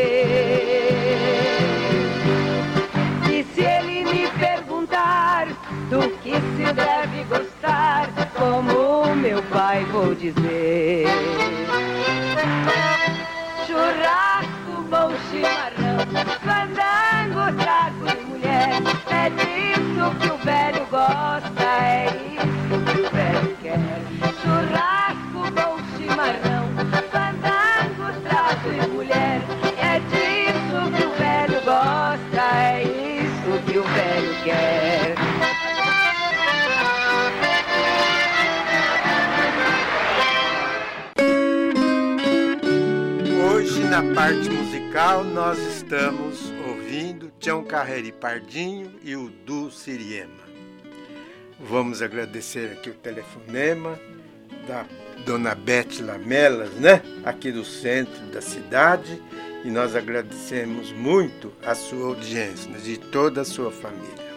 E 3.29 3.43
se 3.53 3.61
ele 3.61 4.05
me 4.05 4.25
perguntar 4.39 5.47
do 5.89 6.09
que 6.21 6.31
se 6.31 6.73
deve 6.73 7.23
gostar, 7.25 8.09
como 8.37 9.13
meu 9.15 9.43
pai 9.43 9.83
vou 9.91 10.15
dizer. 10.15 10.68
Parte 44.29 44.47
musical, 44.51 45.23
nós 45.23 45.57
estamos 45.57 46.53
ouvindo 46.67 47.31
Tião 47.39 47.63
Carreira 47.63 48.11
Pardinho 48.11 48.91
e 49.03 49.15
o 49.15 49.27
Du 49.43 49.71
Siriema. 49.71 50.43
Vamos 51.59 52.03
agradecer 52.03 52.73
aqui 52.73 52.91
o 52.91 52.93
telefonema 52.93 53.99
da 54.67 54.85
Dona 55.25 55.55
Beth 55.55 55.99
Lamelas, 56.01 56.69
né? 56.75 57.01
Aqui 57.25 57.51
do 57.51 57.65
centro 57.65 58.27
da 58.27 58.39
cidade. 58.39 59.19
E 59.65 59.71
nós 59.71 59.95
agradecemos 59.95 60.91
muito 60.91 61.51
a 61.65 61.73
sua 61.73 62.09
audiência, 62.09 62.71
de 62.71 62.99
toda 62.99 63.41
a 63.41 63.45
sua 63.45 63.71
família. 63.71 64.29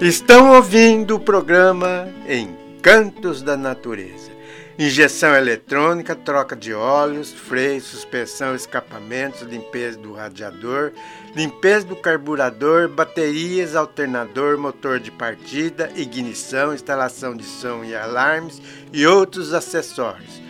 Estão 0.00 0.56
ouvindo 0.56 1.14
o 1.14 1.20
programa 1.20 2.08
Encantos 2.28 3.40
da 3.40 3.56
Natureza. 3.56 4.31
Injeção 4.78 5.36
eletrônica, 5.36 6.14
troca 6.14 6.56
de 6.56 6.72
óleos, 6.72 7.30
freio, 7.30 7.80
suspensão, 7.80 8.54
escapamentos, 8.54 9.42
limpeza 9.42 9.98
do 9.98 10.14
radiador, 10.14 10.92
limpeza 11.36 11.86
do 11.86 11.94
carburador, 11.94 12.88
baterias, 12.88 13.76
alternador, 13.76 14.56
motor 14.56 14.98
de 14.98 15.10
partida, 15.10 15.92
ignição, 15.94 16.72
instalação 16.72 17.36
de 17.36 17.44
som 17.44 17.84
e 17.84 17.94
alarmes 17.94 18.62
e 18.92 19.06
outros 19.06 19.52
acessórios. 19.52 20.40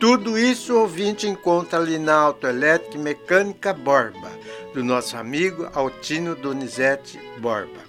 Tudo 0.00 0.36
isso 0.36 0.74
o 0.74 0.80
ouvinte 0.80 1.28
encontra 1.28 1.78
ali 1.78 1.98
na 1.98 2.14
Autoelétrica 2.14 2.98
Mecânica 2.98 3.72
Borba, 3.72 4.30
do 4.74 4.82
nosso 4.82 5.16
amigo 5.16 5.68
Altino 5.72 6.34
Donizete 6.34 7.18
Borba. 7.38 7.87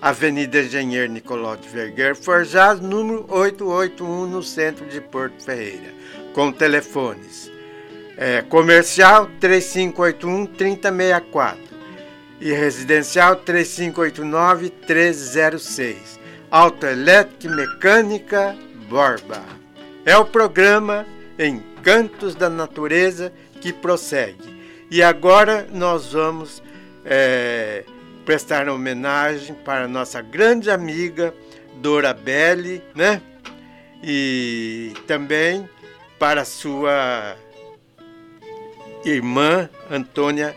Avenida 0.00 0.60
Engenheiro 0.60 1.12
Nicolau 1.12 1.56
de 1.56 1.68
Vergueiro, 1.68 2.14
Forjado, 2.14 2.86
número 2.86 3.26
881, 3.28 4.26
no 4.26 4.42
centro 4.42 4.86
de 4.86 5.00
Porto 5.00 5.42
Ferreira, 5.42 5.92
com 6.34 6.52
telefones 6.52 7.50
é, 8.16 8.42
comercial 8.42 9.28
3581-3064 9.40 11.56
e 12.40 12.52
residencial 12.52 13.36
3589-1306. 13.36 16.18
Autoelétrica 16.50 17.46
e 17.46 17.50
Mecânica 17.50 18.56
Borba. 18.88 19.44
É 20.04 20.16
o 20.16 20.24
programa 20.24 21.06
Encantos 21.38 22.34
da 22.34 22.48
Natureza 22.48 23.30
que 23.60 23.72
prossegue. 23.72 24.56
E 24.90 25.00
agora 25.02 25.68
nós 25.70 26.12
vamos... 26.12 26.62
É, 27.04 27.84
prestar 28.26 28.68
homenagem 28.68 29.54
para 29.54 29.86
nossa 29.86 30.20
grande 30.20 30.68
amiga 30.68 31.32
Dora 31.76 32.12
Belli, 32.12 32.82
né? 32.92 33.22
E 34.02 34.92
também 35.06 35.68
para 36.18 36.44
sua 36.44 37.36
irmã 39.04 39.70
Antônia, 39.88 40.54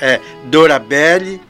é, 0.00 0.18
Dora 0.46 0.78
Belli 0.78 1.40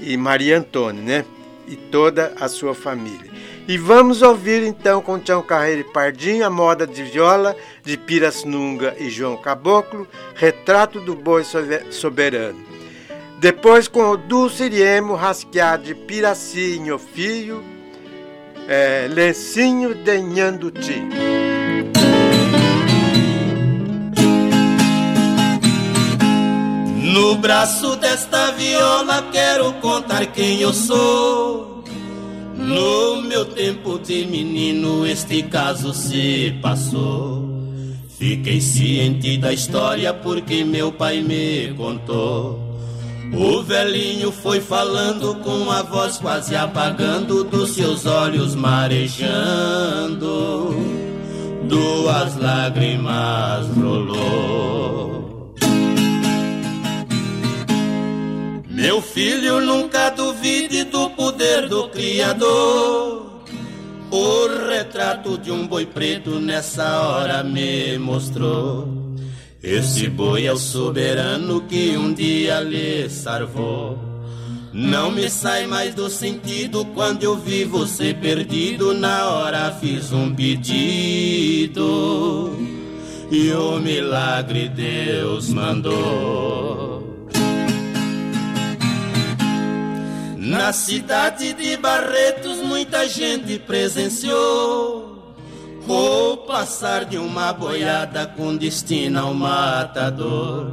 e 0.00 0.16
Maria 0.16 0.58
Antônia, 0.58 1.02
né? 1.02 1.24
E 1.68 1.76
toda 1.76 2.34
a 2.38 2.48
sua 2.48 2.74
família. 2.74 3.32
E 3.66 3.78
vamos 3.78 4.20
ouvir 4.20 4.62
então 4.64 5.00
com 5.00 5.18
Tião 5.18 5.42
Carreiro 5.42 5.80
e 5.80 5.92
Pardinho 5.92 6.44
a 6.44 6.50
moda 6.50 6.86
de 6.86 7.04
viola 7.04 7.56
de 7.82 7.96
Pirassununga 7.96 8.94
e 8.98 9.08
João 9.08 9.36
Caboclo, 9.36 10.06
retrato 10.34 11.00
do 11.00 11.14
boi 11.14 11.44
soberano. 11.90 12.73
Depois 13.40 13.88
com 13.88 14.10
o 14.10 14.16
Dulciriemo 14.16 15.14
rasqueado 15.14 15.84
de 15.84 15.94
Piraci 15.94 16.78
em 16.78 16.90
Ofio, 16.90 17.62
é, 18.66 19.06
Lencinho 19.10 19.94
de 19.94 20.18
Nhanduti. 20.20 21.02
No 27.14 27.36
braço 27.36 27.94
desta 27.96 28.50
viola 28.52 29.22
quero 29.30 29.72
contar 29.74 30.26
quem 30.26 30.60
eu 30.60 30.72
sou. 30.72 31.84
No 32.56 33.22
meu 33.22 33.44
tempo 33.44 33.98
de 33.98 34.24
menino 34.24 35.06
este 35.06 35.42
caso 35.42 35.92
se 35.92 36.58
passou. 36.62 37.44
Fiquei 38.08 38.60
ciente 38.60 39.36
da 39.36 39.52
história 39.52 40.14
porque 40.14 40.64
meu 40.64 40.90
pai 40.90 41.20
me 41.20 41.74
contou. 41.74 42.73
O 43.36 43.62
velhinho 43.62 44.30
foi 44.30 44.60
falando 44.60 45.34
com 45.36 45.68
a 45.70 45.82
voz 45.82 46.18
quase 46.18 46.54
apagando, 46.54 47.42
dos 47.42 47.70
seus 47.70 48.06
olhos 48.06 48.54
marejando. 48.54 50.24
Duas 51.68 52.36
lágrimas 52.36 53.66
rolou. 53.76 55.52
Meu 58.70 59.02
filho, 59.02 59.60
nunca 59.60 60.10
duvide 60.10 60.84
do 60.84 61.10
poder 61.10 61.68
do 61.68 61.88
Criador. 61.88 63.42
O 64.10 64.46
retrato 64.68 65.36
de 65.38 65.50
um 65.50 65.66
boi 65.66 65.86
preto 65.86 66.38
nessa 66.38 67.00
hora 67.00 67.42
me 67.42 67.98
mostrou. 67.98 69.13
Esse 69.64 70.08
boi 70.10 70.44
é 70.44 70.52
o 70.52 70.58
soberano 70.58 71.62
que 71.62 71.96
um 71.96 72.12
dia 72.12 72.60
lhe 72.60 73.08
salvou. 73.08 73.98
Não 74.70 75.10
me 75.10 75.30
sai 75.30 75.66
mais 75.66 75.94
do 75.94 76.10
sentido 76.10 76.84
quando 76.92 77.22
eu 77.22 77.34
vi 77.34 77.64
você 77.64 78.12
perdido. 78.12 78.92
Na 78.92 79.30
hora 79.30 79.70
fiz 79.80 80.12
um 80.12 80.34
pedido 80.34 81.80
e 83.30 83.50
o 83.52 83.80
milagre 83.80 84.68
Deus 84.68 85.48
mandou. 85.48 87.02
Na 90.36 90.74
cidade 90.74 91.54
de 91.54 91.74
Barretos, 91.78 92.58
muita 92.58 93.08
gente 93.08 93.58
presenciou 93.60 95.13
Vou 95.86 96.38
passar 96.38 97.04
de 97.04 97.18
uma 97.18 97.52
boiada 97.52 98.26
com 98.26 98.56
destino 98.56 99.20
ao 99.20 99.34
matador. 99.34 100.72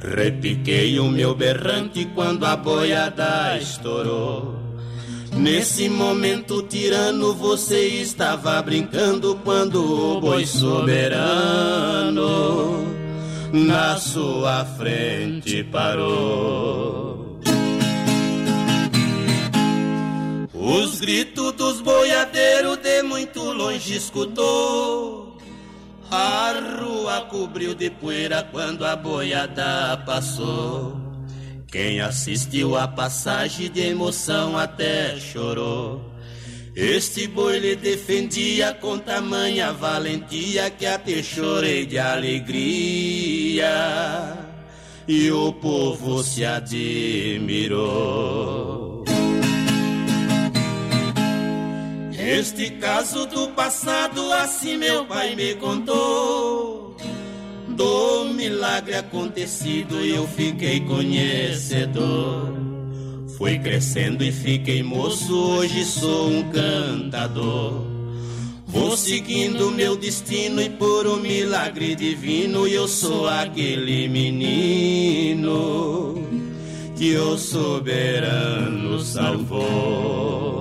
Repiquei 0.00 1.00
o 1.00 1.10
meu 1.10 1.34
berrante 1.34 2.04
quando 2.14 2.46
a 2.46 2.54
boiada 2.54 3.58
estourou. 3.58 4.56
Nesse 5.32 5.88
momento 5.88 6.62
tirano 6.62 7.34
você 7.34 7.86
estava 7.88 8.62
brincando 8.62 9.38
quando 9.44 10.16
o 10.16 10.20
boi 10.20 10.46
soberano 10.46 12.18
na 13.52 13.96
sua 13.96 14.64
frente 14.64 15.64
parou. 15.64 17.07
Os 20.68 21.00
gritos 21.00 21.52
dos 21.52 21.80
boiadeiros 21.80 22.76
de 22.76 23.02
muito 23.02 23.40
longe 23.40 23.96
escutou. 23.96 25.38
A 26.10 26.52
rua 26.78 27.22
cobriu 27.22 27.74
de 27.74 27.88
poeira 27.88 28.46
quando 28.52 28.84
a 28.84 28.94
boiada 28.94 29.96
passou. 30.04 30.94
Quem 31.68 32.02
assistiu 32.02 32.76
a 32.76 32.86
passagem 32.86 33.70
de 33.70 33.80
emoção 33.80 34.58
até 34.58 35.18
chorou. 35.18 36.04
Este 36.76 37.26
boi 37.26 37.58
lhe 37.60 37.74
defendia 37.74 38.74
com 38.74 38.98
tamanha 38.98 39.72
valentia 39.72 40.68
que 40.68 40.84
até 40.84 41.22
chorei 41.22 41.86
de 41.86 41.98
alegria. 41.98 43.72
E 45.08 45.30
o 45.30 45.50
povo 45.50 46.22
se 46.22 46.44
admirou. 46.44 47.38
Este 52.28 52.68
caso 52.72 53.24
do 53.24 53.48
passado, 53.52 54.30
assim 54.34 54.76
meu 54.76 55.06
pai 55.06 55.34
me 55.34 55.54
contou. 55.54 56.94
Do 57.68 58.26
milagre 58.34 58.96
acontecido 58.96 59.98
eu 60.04 60.28
fiquei 60.28 60.80
conhecedor. 60.80 62.52
Fui 63.38 63.58
crescendo 63.58 64.22
e 64.22 64.30
fiquei 64.30 64.82
moço, 64.82 65.34
hoje 65.34 65.86
sou 65.86 66.28
um 66.28 66.42
cantador. 66.50 67.82
Vou 68.66 68.94
seguindo 68.94 69.70
meu 69.70 69.96
destino 69.96 70.60
e 70.60 70.68
por 70.68 71.06
um 71.06 71.16
milagre 71.16 71.94
divino 71.94 72.68
eu 72.68 72.86
sou 72.86 73.26
aquele 73.26 74.06
menino 74.06 75.48
que 76.94 77.16
o 77.16 77.38
soberano 77.38 79.00
salvou. 79.00 80.57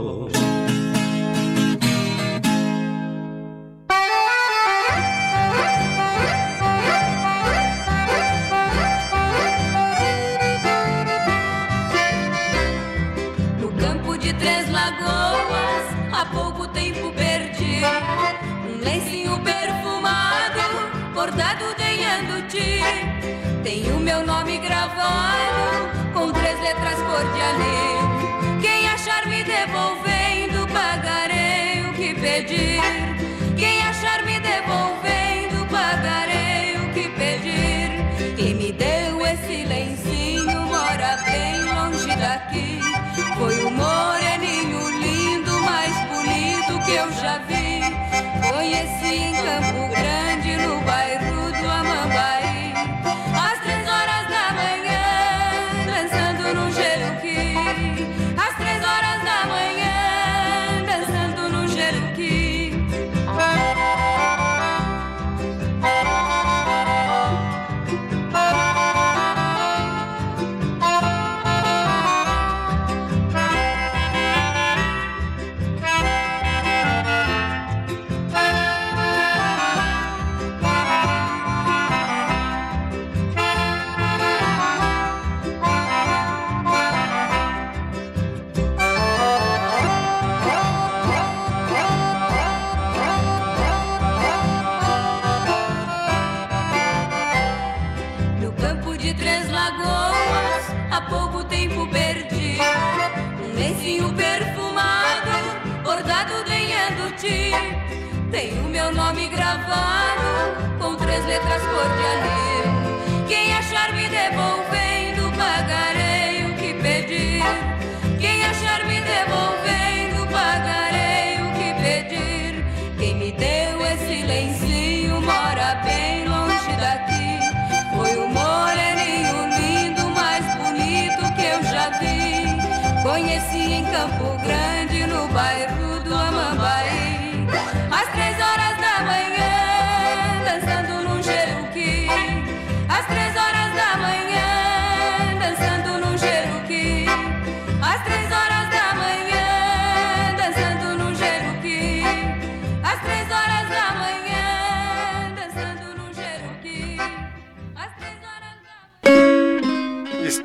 Gravado 24.60 26.14
com 26.14 26.32
três 26.32 26.60
letras 26.60 26.96
cor 26.96 27.34
de 27.34 27.42
além. 27.42 27.97
Nome 108.98 109.28
gravado 109.30 110.58
com 110.80 110.96
três 110.96 111.24
letras 111.24 111.62
cor 111.62 111.86
de. 112.32 112.37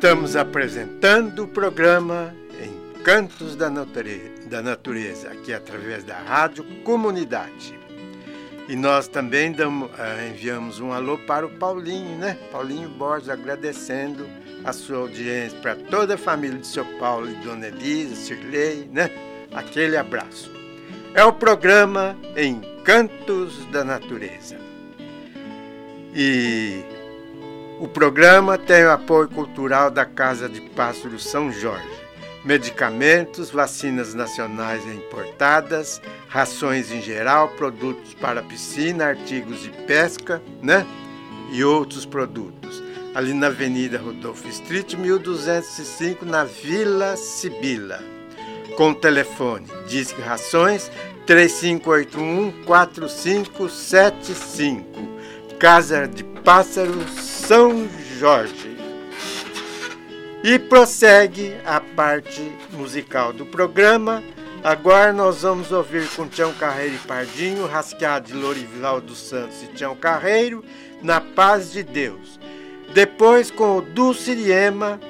Estamos 0.02 0.34
apresentando 0.34 1.44
o 1.44 1.46
programa 1.46 2.34
Encantos 2.60 3.54
da 3.54 3.70
Natureza, 3.70 5.30
aqui 5.30 5.52
através 5.52 6.02
da 6.02 6.18
Rádio 6.18 6.64
Comunidade. 6.82 7.78
E 8.68 8.74
nós 8.74 9.06
também 9.06 9.52
damos, 9.52 9.88
uh, 9.92 10.28
enviamos 10.28 10.80
um 10.80 10.90
alô 10.90 11.18
para 11.18 11.46
o 11.46 11.50
Paulinho, 11.50 12.18
né? 12.18 12.36
Paulinho 12.50 12.88
Borges, 12.88 13.28
agradecendo 13.28 14.26
a 14.64 14.72
sua 14.72 14.98
audiência 14.98 15.56
para 15.60 15.76
toda 15.76 16.14
a 16.14 16.18
família 16.18 16.58
de 16.58 16.66
seu 16.66 16.84
Paulo 16.98 17.30
e 17.30 17.34
Dona 17.34 17.68
Elisa, 17.68 18.16
Cirlei, 18.16 18.88
né? 18.90 19.08
Aquele 19.52 19.96
abraço. 19.96 20.50
É 21.14 21.24
o 21.24 21.32
programa 21.32 22.16
Encantos 22.36 23.64
da 23.66 23.84
Natureza. 23.84 24.58
E 26.12 26.91
o 27.82 27.88
programa 27.88 28.56
tem 28.56 28.84
o 28.84 28.92
apoio 28.92 29.28
cultural 29.28 29.90
da 29.90 30.04
Casa 30.04 30.48
de 30.48 30.60
Pássaro 30.60 31.18
São 31.18 31.50
Jorge. 31.50 32.00
Medicamentos, 32.44 33.50
vacinas 33.50 34.14
nacionais 34.14 34.86
e 34.86 34.90
importadas, 34.90 36.00
rações 36.28 36.92
em 36.92 37.02
geral, 37.02 37.48
produtos 37.48 38.14
para 38.14 38.40
piscina, 38.40 39.06
artigos 39.06 39.62
de 39.62 39.70
pesca, 39.70 40.40
né? 40.62 40.86
E 41.50 41.64
outros 41.64 42.06
produtos. 42.06 42.80
Ali 43.16 43.34
na 43.34 43.48
Avenida 43.48 43.98
Rodolfo 43.98 44.46
Street, 44.46 44.94
1205, 44.94 46.24
na 46.24 46.44
Vila 46.44 47.16
Sibila. 47.16 47.98
Com 48.76 48.94
telefone, 48.94 49.66
Disque 49.88 50.20
Rações 50.20 50.88
3581 51.26 52.62
4575. 52.64 54.86
Casa 55.58 56.06
de 56.06 56.22
Pássaros 56.22 57.31
São 57.46 57.88
Jorge. 58.18 58.76
E 60.44 60.58
prossegue 60.58 61.54
a 61.66 61.80
parte 61.80 62.40
musical 62.70 63.32
do 63.32 63.44
programa. 63.44 64.22
Agora 64.62 65.12
nós 65.12 65.42
vamos 65.42 65.72
ouvir 65.72 66.08
com 66.14 66.28
Tião 66.28 66.52
Carreiro 66.54 66.94
e 66.94 66.98
Pardinho, 66.98 67.66
rasqueado 67.66 68.28
de 68.28 68.34
Lorival 68.34 69.00
dos 69.00 69.18
Santos 69.18 69.60
e 69.62 69.66
Tião 69.74 69.96
Carreiro, 69.96 70.64
Na 71.02 71.20
Paz 71.20 71.72
de 71.72 71.82
Deus. 71.82 72.38
Depois 72.94 73.50
com 73.50 73.78
o 73.78 73.82
Dulciriema, 73.82 75.00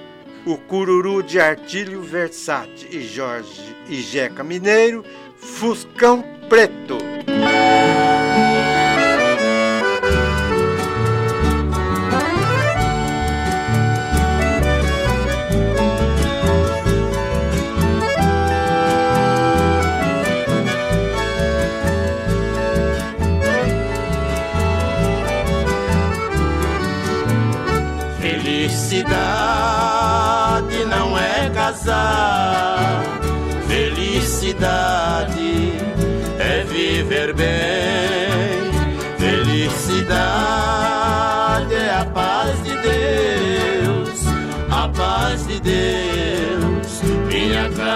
o 0.47 0.57
Cururu 0.57 1.23
de 1.23 1.39
Artílio 1.39 2.01
Versate 2.01 2.89
e 2.91 3.03
Jorge 3.07 3.77
e 3.89 4.01
Jeca 4.01 4.43
Mineiro, 4.43 5.05
Fuscão 5.37 6.25
Preto. 6.49 6.97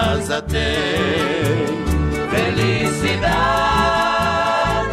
Casa 0.07 0.41
tem. 0.43 0.63
Felicidade 2.31 3.27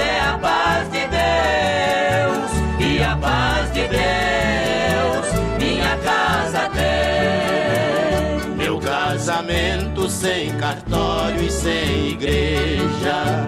é 0.01 0.20
a 0.22 0.38
paz 0.39 0.91
de 0.91 1.07
Deus 1.07 2.51
e 2.80 3.03
a 3.03 3.16
paz 3.18 3.72
de 3.74 3.88
Deus 3.88 5.28
minha 5.59 5.95
casa 5.97 6.68
tem. 6.70 8.55
Meu 8.55 8.80
casamento 8.80 10.09
sem 10.09 10.51
cartório 10.57 11.43
e 11.43 11.51
sem 11.51 12.09
igreja, 12.09 13.45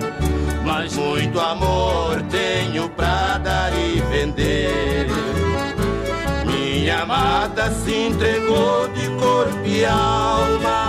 mas 0.63 0.95
muito 0.95 1.39
amor 1.39 2.22
tenho 2.30 2.88
pra 2.89 3.39
dar 3.39 3.74
e 3.74 4.01
vender. 4.11 5.07
Minha 6.45 7.01
amada 7.01 7.72
se 7.72 7.91
entregou 7.91 8.88
de 8.89 9.07
corpo 9.20 9.66
e 9.66 9.84
alma, 9.84 10.84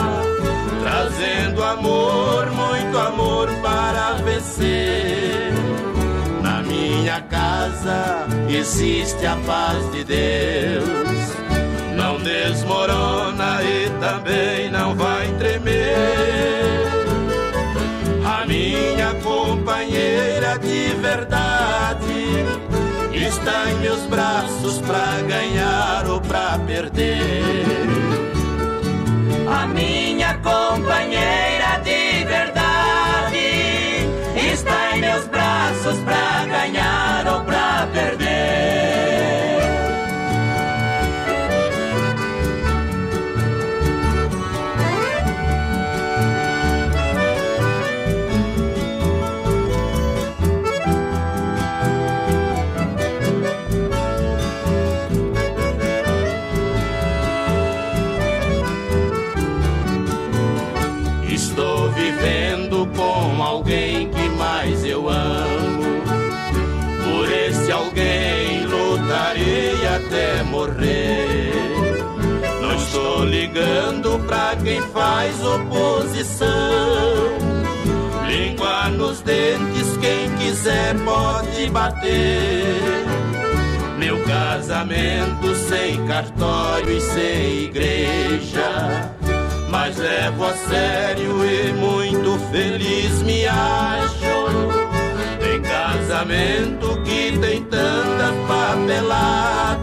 amor, 1.67 2.51
muito 2.51 2.99
amor 2.99 3.49
para 3.63 4.13
vencer. 4.25 5.53
Na 6.43 6.63
minha 6.63 7.21
casa 7.23 8.27
existe 8.49 9.27
a 9.27 9.37
paz 9.47 9.91
de 9.93 10.05
Deus. 10.05 10.87
Não 11.97 12.19
desmorona 12.19 13.63
e 13.63 13.91
também 14.01 14.71
não 14.71 14.95
vai 14.95 15.27
tremer. 15.39 16.87
A 18.25 18.47
minha 18.47 19.15
companheira 19.23 20.59
de 20.59 20.95
verdade 21.01 22.45
está 23.13 23.71
em 23.71 23.75
meus 23.77 24.03
braços 24.07 24.79
pra 24.81 25.23
ganhar 25.27 26.07
ou 26.09 26.21
pra 26.21 26.59
perder. 26.67 27.86
A 29.77 29.79
minha 29.79 30.33
companheira 30.39 31.66
ligando 73.57 74.19
pra 74.27 74.55
quem 74.63 74.83
faz 74.83 75.43
oposição. 75.43 76.47
Língua 78.29 78.89
nos 78.91 79.23
dentes, 79.23 79.97
quem 79.99 80.31
quiser 80.37 80.95
pode 81.05 81.71
bater. 81.71 83.07
Meu 83.99 84.23
casamento 84.25 85.55
sem 85.55 86.07
cartório 86.07 86.93
e 86.93 87.01
sem 87.01 87.63
igreja 87.65 89.11
mas 89.69 89.97
levo 89.97 90.45
a 90.45 90.55
sério 90.55 91.45
e 91.45 91.73
muito 91.73 92.39
feliz 92.51 93.23
me 93.23 93.47
acho. 93.47 94.17
Tem 95.41 95.61
casamento 95.61 97.03
que 97.03 97.37
tem 97.39 97.63
tantas 97.65 98.35
papeladas, 98.47 99.75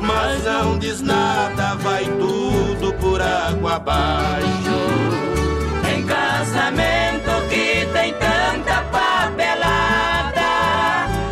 mas 0.00 0.44
não 0.44 0.78
diz 0.78 1.00
nada, 1.00 1.74
vai 1.76 2.04
tudo 2.04 2.41
por 3.22 3.28
água 3.28 3.76
abaixo. 3.76 4.80
Tem 5.84 6.04
casamento 6.04 7.30
que 7.48 7.86
tem 7.92 8.12
tanta 8.14 8.82
papelada, 8.90 10.40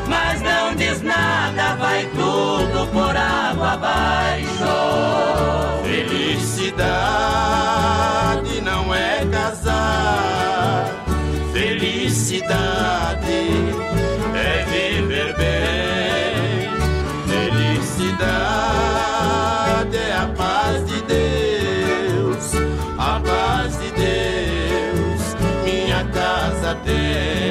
mas 0.06 0.40
não 0.40 0.74
diz 0.74 1.02
nada, 1.02 1.74
vai 1.76 2.04
tudo 2.06 2.86
por 2.92 3.16
água 3.16 3.72
abaixo. 3.72 4.48
Felicidade 5.82 7.00
não 8.62 8.94
é 8.94 9.26
casar, 9.26 10.86
felicidade 11.52 13.00
casa 26.90 27.49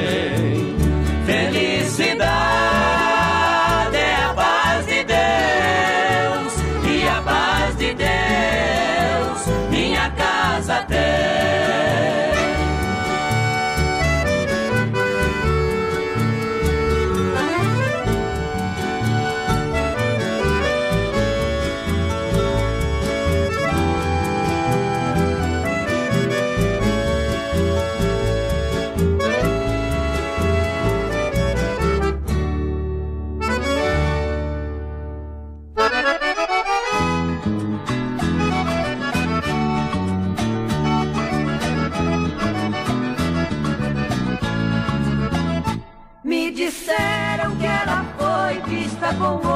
foi 49.14 49.36
vista 49.38 49.49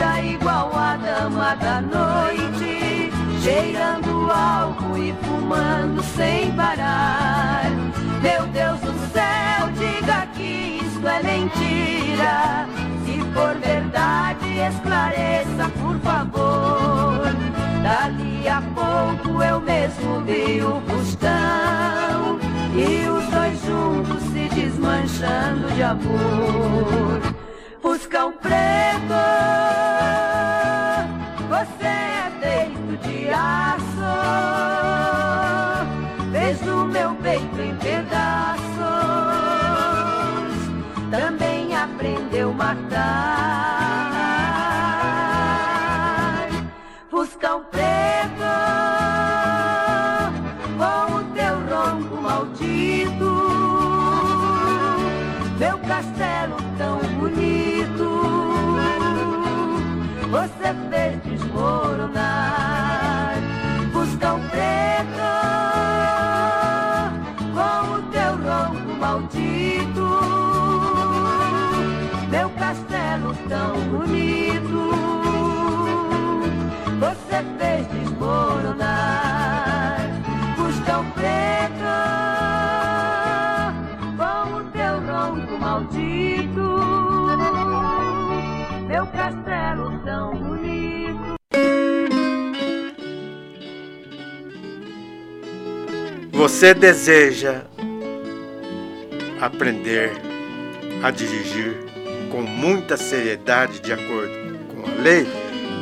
vestida 0.00 0.20
igual 0.22 0.72
a 0.74 0.96
dama 0.96 1.54
da 1.56 1.80
noite 1.82 3.12
Cheirando 3.42 4.30
álcool 4.30 4.98
e 4.98 5.14
fumando 5.22 6.02
sem 6.02 6.52
parar. 6.52 7.70
Meu 8.22 8.46
Deus 8.48 8.78
do 8.80 8.92
céu, 9.12 9.70
diga 9.78 10.26
que 10.34 10.80
isto 10.84 11.08
é 11.08 11.22
mentira. 11.22 12.68
Se 13.04 13.18
for 13.32 13.54
verdade, 13.56 14.58
esclareça 14.58 15.70
por 15.80 15.98
favor. 16.00 17.22
Dali 17.82 18.46
a 18.46 18.62
pouco 18.74 19.42
eu 19.42 19.60
mesmo 19.60 20.20
vi 20.20 20.60
o 20.60 20.82
Fuscão 20.82 22.38
E 22.74 23.08
os 23.08 23.26
dois 23.30 23.64
juntos 23.64 24.22
se 24.24 24.48
desmanchando 24.54 25.72
de 25.74 25.82
amor. 25.82 27.20
Fuscão 27.80 28.32
preto, 28.32 29.14
Você 96.40 96.72
deseja 96.72 97.64
aprender 99.38 100.10
a 101.02 101.10
dirigir 101.10 101.76
com 102.30 102.40
muita 102.40 102.96
seriedade 102.96 103.78
de 103.80 103.92
acordo 103.92 104.58
com 104.68 104.90
a 104.90 105.02
lei? 105.02 105.26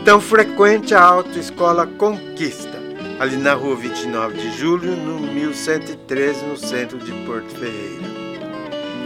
Então 0.03 0.21
frequente 0.21 0.97
a 0.97 1.01
Autoescola 1.01 1.87
Conquista, 1.87 2.77
ali 3.21 3.37
na 3.37 3.55
rua 3.55 3.77
29 3.77 4.37
de 4.37 4.59
julho, 4.59 4.97
no 4.97 5.21
1113, 5.33 6.45
no 6.45 6.57
centro 6.57 6.99
de 6.99 7.13
Porto 7.25 7.51
Ferreira. 7.51 8.09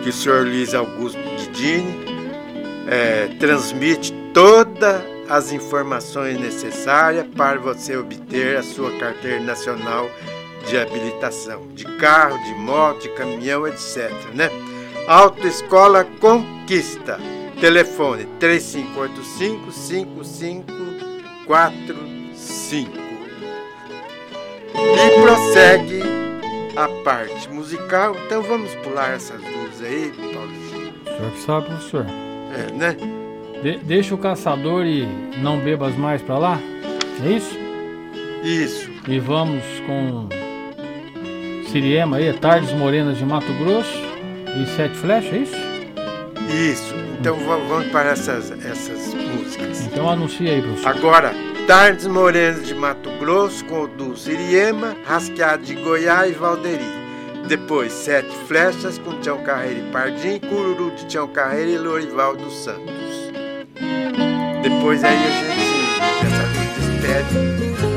Que 0.02 0.08
o 0.08 0.12
senhor 0.12 0.46
Luiz 0.46 0.72
Augusto 0.72 1.20
Didini 1.36 2.02
é, 2.88 3.28
transmite 3.38 4.10
todas 4.32 5.02
as 5.28 5.52
informações 5.52 6.40
necessárias 6.40 7.26
para 7.36 7.60
você 7.60 7.94
obter 7.94 8.56
a 8.56 8.62
sua 8.62 8.90
carteira 8.98 9.40
nacional 9.40 10.08
de 10.68 10.76
habilitação, 10.78 11.66
de 11.74 11.84
carro, 11.98 12.38
de 12.44 12.54
moto, 12.54 13.02
de 13.02 13.08
caminhão, 13.10 13.66
etc. 13.66 14.10
Né? 14.34 14.50
Autoescola 15.06 16.04
Conquista. 16.20 17.18
Telefone 17.60 18.26
3585-5545. 21.46 22.86
E 24.74 25.20
prossegue 25.20 26.02
a 26.76 26.88
parte 27.04 27.48
musical. 27.50 28.16
Então 28.26 28.42
vamos 28.42 28.74
pular 28.76 29.12
essas 29.14 29.40
duas 29.40 29.82
aí, 29.82 30.12
Paulinho. 30.16 30.92
O 31.04 31.16
senhor 31.16 31.30
que 31.32 31.40
sabe, 31.40 31.66
professor. 31.66 32.06
É, 32.54 32.72
né? 32.72 32.96
De- 33.62 33.78
deixa 33.78 34.14
o 34.14 34.18
caçador 34.18 34.84
e 34.84 35.06
não 35.38 35.58
bebas 35.58 35.96
mais 35.96 36.20
pra 36.22 36.38
lá? 36.38 36.58
É 37.24 37.28
isso? 37.30 37.56
Isso. 38.42 38.90
E 39.06 39.18
vamos 39.20 39.62
com 39.86 40.28
Siriema 41.72 42.18
aí, 42.18 42.30
Tardes 42.34 42.70
Morenas 42.72 43.16
de 43.16 43.24
Mato 43.24 43.50
Grosso 43.54 43.98
e 44.60 44.66
Sete 44.76 44.94
Flechas, 44.96 45.32
é 45.32 45.38
isso? 45.38 45.56
Isso. 46.54 46.94
Então 47.18 47.36
va- 47.46 47.56
vamos 47.56 47.86
para 47.86 48.10
essas, 48.10 48.50
essas 48.64 49.14
músicas. 49.14 49.86
Então 49.86 50.10
anuncia 50.10 50.52
aí, 50.52 50.60
professor. 50.60 50.88
Agora, 50.90 51.32
Tardes 51.66 52.06
Morenas 52.06 52.66
de 52.66 52.74
Mato 52.74 53.08
Grosso 53.18 53.64
com 53.64 53.82
o 53.84 53.88
Dulce 53.88 54.32
Iriema, 54.32 54.94
Rasqueado 55.06 55.62
de 55.64 55.74
Goiás 55.76 56.30
e 56.30 56.34
Valderi. 56.34 57.02
Depois, 57.48 57.92
Sete 57.92 58.34
Flechas 58.46 58.98
com 58.98 59.18
Tião 59.20 59.38
Carreira 59.42 59.80
e 59.80 59.90
Pardim, 59.90 60.38
Cururu 60.40 60.90
de 60.92 61.06
Tião 61.06 61.26
Carreira 61.28 61.70
e 61.70 61.78
Lorival 61.78 62.36
dos 62.36 62.54
Santos. 62.64 63.32
Depois 64.62 65.02
aí 65.02 65.16
a 65.16 65.30
gente 65.30 66.22
dessa 66.22 66.42
vez 66.48 66.76
despede. 66.76 67.91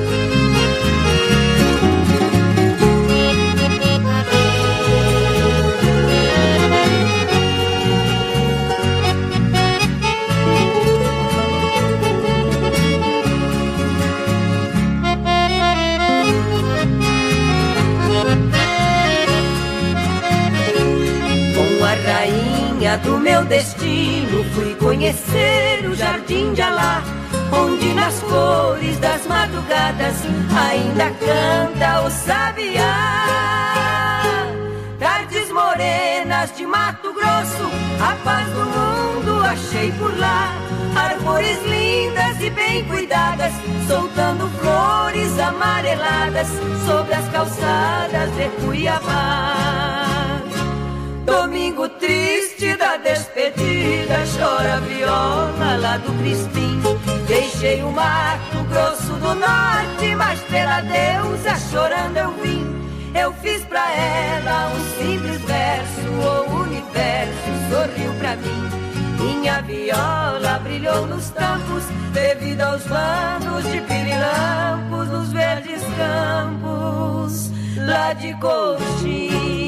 Do 22.97 23.17
meu 23.19 23.43
destino 23.45 24.43
fui 24.53 24.75
conhecer 24.75 25.85
o 25.85 25.95
jardim 25.95 26.53
de 26.53 26.61
Alá, 26.61 27.03
onde 27.51 27.93
nas 27.93 28.19
cores 28.21 28.97
das 28.99 29.25
madrugadas 29.25 30.15
ainda 30.55 31.11
canta 31.11 32.01
o 32.01 32.11
sabiá. 32.11 33.25
Tardes 34.99 35.51
morenas 35.51 36.55
de 36.55 36.65
Mato 36.65 37.13
Grosso, 37.13 37.69
a 37.99 38.15
paz 38.23 38.47
do 38.49 38.65
mundo 38.65 39.43
achei 39.45 39.91
por 39.93 40.17
lá. 40.17 40.53
Árvores 40.95 41.61
lindas 41.63 42.41
e 42.41 42.49
bem 42.49 42.85
cuidadas, 42.85 43.51
soltando 43.87 44.47
flores 44.59 45.37
amareladas 45.39 46.47
sobre 46.85 47.13
as 47.13 47.27
calçadas 47.29 48.31
de 48.35 48.47
Cuiabá. 48.61 49.55
Domingo 51.25 51.89
triste 51.89 52.24
da 52.77 52.95
despedida, 52.95 54.23
chora 54.37 54.75
a 54.75 54.79
viola 54.79 55.77
lá 55.77 55.97
do 55.97 56.11
Crispim. 56.19 56.81
Deixei 57.27 57.83
o 57.83 57.91
Mato 57.91 58.63
Grosso 58.69 59.11
do 59.13 59.35
Norte, 59.35 60.15
mas 60.15 60.39
pela 60.43 60.79
deusa 60.81 61.55
chorando 61.69 62.15
eu 62.15 62.31
vim. 62.41 62.65
Eu 63.13 63.33
fiz 63.41 63.61
pra 63.65 63.91
ela 63.91 64.69
um 64.69 64.97
simples 64.97 65.41
verso, 65.41 66.49
o 66.49 66.61
universo 66.61 67.33
sorriu 67.69 68.13
pra 68.19 68.37
mim. 68.37 68.69
Minha 69.19 69.61
viola 69.61 70.59
brilhou 70.63 71.07
nos 71.07 71.31
campos, 71.31 71.83
devido 72.13 72.61
aos 72.61 72.83
bandos 72.83 73.69
de 73.69 73.81
pirilampos 73.81 75.09
nos 75.09 75.33
verdes 75.33 75.81
campos 75.97 77.51
lá 77.85 78.13
de 78.13 78.33
Coxim. 78.35 79.64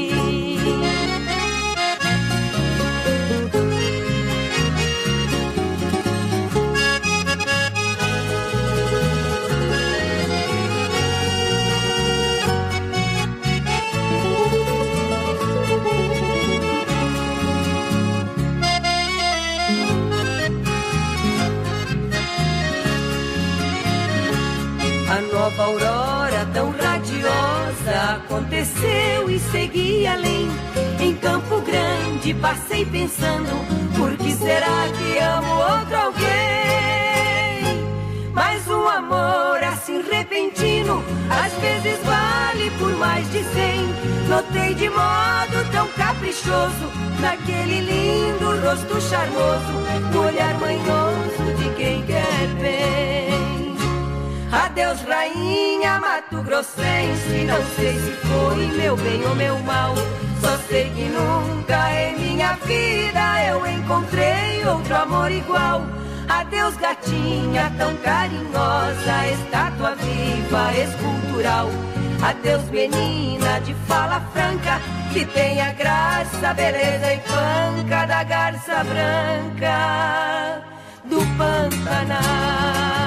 Aconteceu 28.38 29.28
e 29.28 29.38
segui 29.50 30.06
além. 30.06 30.48
Em 31.00 31.14
Campo 31.16 31.60
Grande 31.60 32.34
passei 32.34 32.84
pensando, 32.84 33.50
por 33.96 34.16
que 34.16 34.32
será 34.32 34.86
que 34.96 35.18
amo 35.18 35.52
outro 35.52 35.96
alguém? 35.96 36.28
Mas 38.32 38.66
um 38.68 38.88
amor 38.88 39.62
assim 39.64 40.02
repentino, 40.02 41.02
às 41.28 41.52
vezes 41.54 41.98
vale 42.04 42.70
por 42.78 42.96
mais 42.96 43.28
de 43.32 43.42
cem. 43.44 43.88
Notei 44.28 44.74
de 44.74 44.88
modo 44.88 45.72
tão 45.72 45.88
caprichoso, 45.88 46.92
naquele 47.20 47.80
lindo 47.80 48.60
rosto 48.60 49.00
charmoso, 49.00 50.14
o 50.14 50.26
olhar 50.26 50.54
manhoso 50.60 51.56
de 51.58 51.70
quem 51.76 52.02
quer 52.02 52.46
bem. 52.60 53.47
Adeus, 54.50 55.02
rainha 55.02 55.98
Mato 56.00 56.42
Grossense. 56.42 57.44
Não 57.46 57.62
sei 57.76 57.94
se 57.98 58.12
foi 58.12 58.66
meu 58.78 58.96
bem 58.96 59.24
ou 59.26 59.34
meu 59.34 59.58
mal. 59.60 59.94
Só 60.40 60.56
sei 60.68 60.90
que 60.90 61.04
nunca 61.04 61.92
em 61.92 62.16
minha 62.18 62.54
vida 62.64 63.44
eu 63.46 63.66
encontrei 63.66 64.64
outro 64.64 64.96
amor 64.96 65.30
igual. 65.30 65.82
Adeus, 66.28 66.76
gatinha 66.76 67.72
tão 67.76 67.94
carinhosa, 67.96 69.26
estátua 69.32 69.94
viva, 69.96 70.72
escultural. 70.72 71.68
Adeus, 72.22 72.64
menina 72.70 73.60
de 73.60 73.74
fala 73.86 74.20
franca, 74.32 74.80
que 75.12 75.24
tem 75.26 75.60
a 75.60 75.72
graça, 75.72 76.54
beleza 76.54 77.14
e 77.14 77.18
panca 77.18 78.06
da 78.06 78.24
garça 78.24 78.84
branca 78.84 80.62
do 81.04 81.18
Pantanal. 81.36 82.97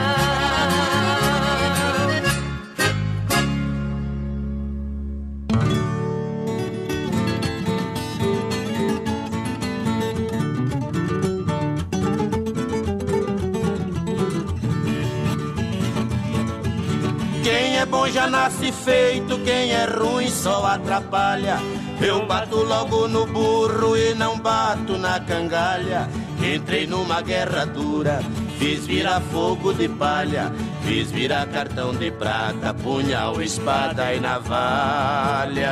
É 17.82 17.86
bom 17.86 18.08
já 18.08 18.28
nasce 18.28 18.72
feito, 18.72 19.40
quem 19.40 19.72
é 19.72 19.86
ruim 19.86 20.30
só 20.30 20.66
atrapalha. 20.68 21.58
Eu 22.00 22.28
bato 22.28 22.58
logo 22.58 23.08
no 23.08 23.26
burro 23.26 23.98
e 23.98 24.14
não 24.14 24.38
bato 24.38 25.00
na 25.00 25.20
cangalha. 25.20 26.08
Entrei 26.40 26.86
numa 26.86 27.22
guerra 27.22 27.66
dura, 27.66 28.22
fiz 28.60 28.86
virar 28.86 29.20
fogo 29.20 29.74
de 29.74 29.88
palha, 29.90 30.52
fiz 30.84 31.12
virar 31.12 31.48
cartão 31.48 31.94
de 31.94 32.12
prata, 32.12 32.72
punhal, 32.74 33.42
espada 33.42 34.14
e 34.14 34.20
navalha. 34.20 35.72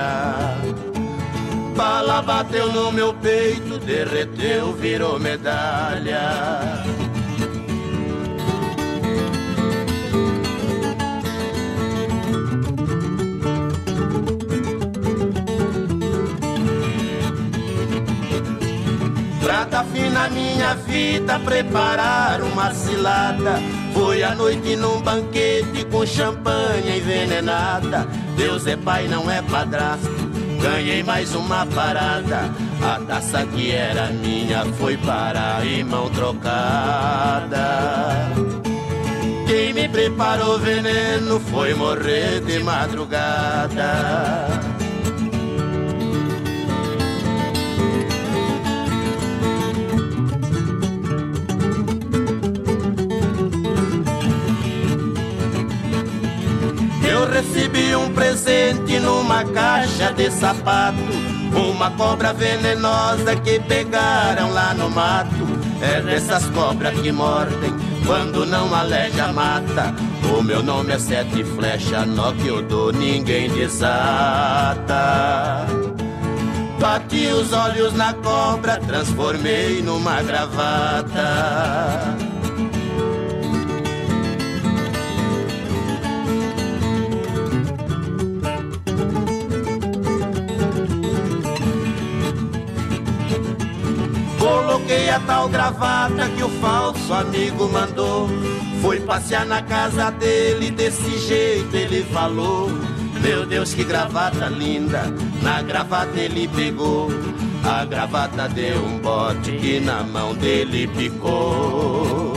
Bala 1.76 2.24
bateu 2.24 2.74
no 2.74 2.92
meu 2.92 3.14
peito, 3.14 3.78
derreteu, 3.78 4.74
virou 4.74 5.20
medalha. 5.20 6.84
Prata 19.70 19.86
fina 19.94 20.28
minha 20.30 20.74
vida, 20.74 21.38
preparar 21.40 22.42
uma 22.42 22.74
cilada. 22.74 23.62
Foi 23.94 24.24
a 24.24 24.34
noite 24.34 24.76
num 24.76 25.00
banquete 25.00 25.86
com 25.92 26.04
champanhe 26.08 26.98
envenenada. 26.98 28.08
Deus 28.36 28.66
é 28.66 28.76
pai, 28.76 29.08
não 29.08 29.30
é 29.30 29.44
padrasto. 29.44 30.10
Ganhei 30.60 31.04
mais 31.04 31.36
uma 31.36 31.68
parada. 31.68 32.50
A 32.82 33.00
taça 33.06 33.46
que 33.46 33.72
era 33.72 34.08
minha 34.08 34.66
foi 34.80 34.98
para 34.98 35.64
em 35.64 35.84
mão 35.84 36.10
trocada. 36.10 37.60
Quem 39.46 39.72
me 39.74 39.88
preparou 39.88 40.58
veneno 40.58 41.40
foi 41.42 41.76
morrer 41.76 42.42
de 42.42 42.58
madrugada. 42.58 44.40
Eu 57.20 57.30
recebi 57.30 57.94
um 57.98 58.14
presente 58.14 58.98
numa 58.98 59.44
caixa 59.44 60.14
de 60.14 60.32
sapato. 60.32 60.98
Uma 61.54 61.92
cobra 61.92 62.32
venenosa 62.32 63.36
que 63.36 63.60
pegaram 63.60 64.54
lá 64.54 64.74
no 64.74 64.90
mato. 64.90 65.60
É 65.82 66.00
dessas 66.00 66.46
cobras 66.46 66.98
que 67.02 67.12
mordem 67.12 67.74
quando 68.06 68.46
não 68.46 68.74
aleja 68.74 69.34
mata. 69.34 69.94
O 70.34 70.42
meu 70.42 70.64
nome 70.64 70.94
é 70.94 71.00
Sete 71.00 71.44
Flecha, 71.44 72.06
nó 72.06 72.32
que 72.32 72.48
eu 72.48 72.62
dou, 72.62 72.94
ninguém 72.94 73.50
desata. 73.50 74.86
Bati 76.80 77.28
os 77.28 77.52
olhos 77.52 77.92
na 77.96 78.14
cobra, 78.14 78.78
transformei 78.78 79.82
numa 79.82 80.22
gravata. 80.22 81.20
Coloquei 95.10 95.12
a 95.12 95.20
tal 95.22 95.50
gravata 95.50 96.30
que 96.38 96.44
o 96.44 96.50
falso 96.62 97.14
amigo 97.14 97.68
mandou. 97.70 98.30
Foi 98.82 99.00
passear 99.00 99.46
na 99.46 99.62
casa 99.62 100.12
dele, 100.12 100.70
desse 100.70 101.18
jeito 101.18 101.76
ele 101.76 102.04
falou. 102.14 102.70
Meu 103.22 103.46
Deus, 103.46 103.74
que 103.74 103.84
gravata 103.84 104.48
linda, 104.48 105.04
na 105.42 105.62
gravata 105.64 106.18
ele 106.18 106.48
pegou. 106.50 107.10
A 107.64 107.86
gravata 107.86 108.48
deu 108.50 108.86
um 108.86 109.00
bote 109.00 109.52
que 109.54 109.80
na 109.80 110.04
mão 110.04 110.36
dele 110.36 110.88
picou. 110.88 112.34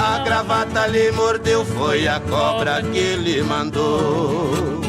A 0.00 0.18
gravata 0.20 0.86
lhe 0.86 1.12
mordeu, 1.12 1.64
foi 1.64 2.08
a 2.08 2.18
cobra 2.20 2.82
que 2.82 2.98
ele 2.98 3.42
mandou. 3.42 4.80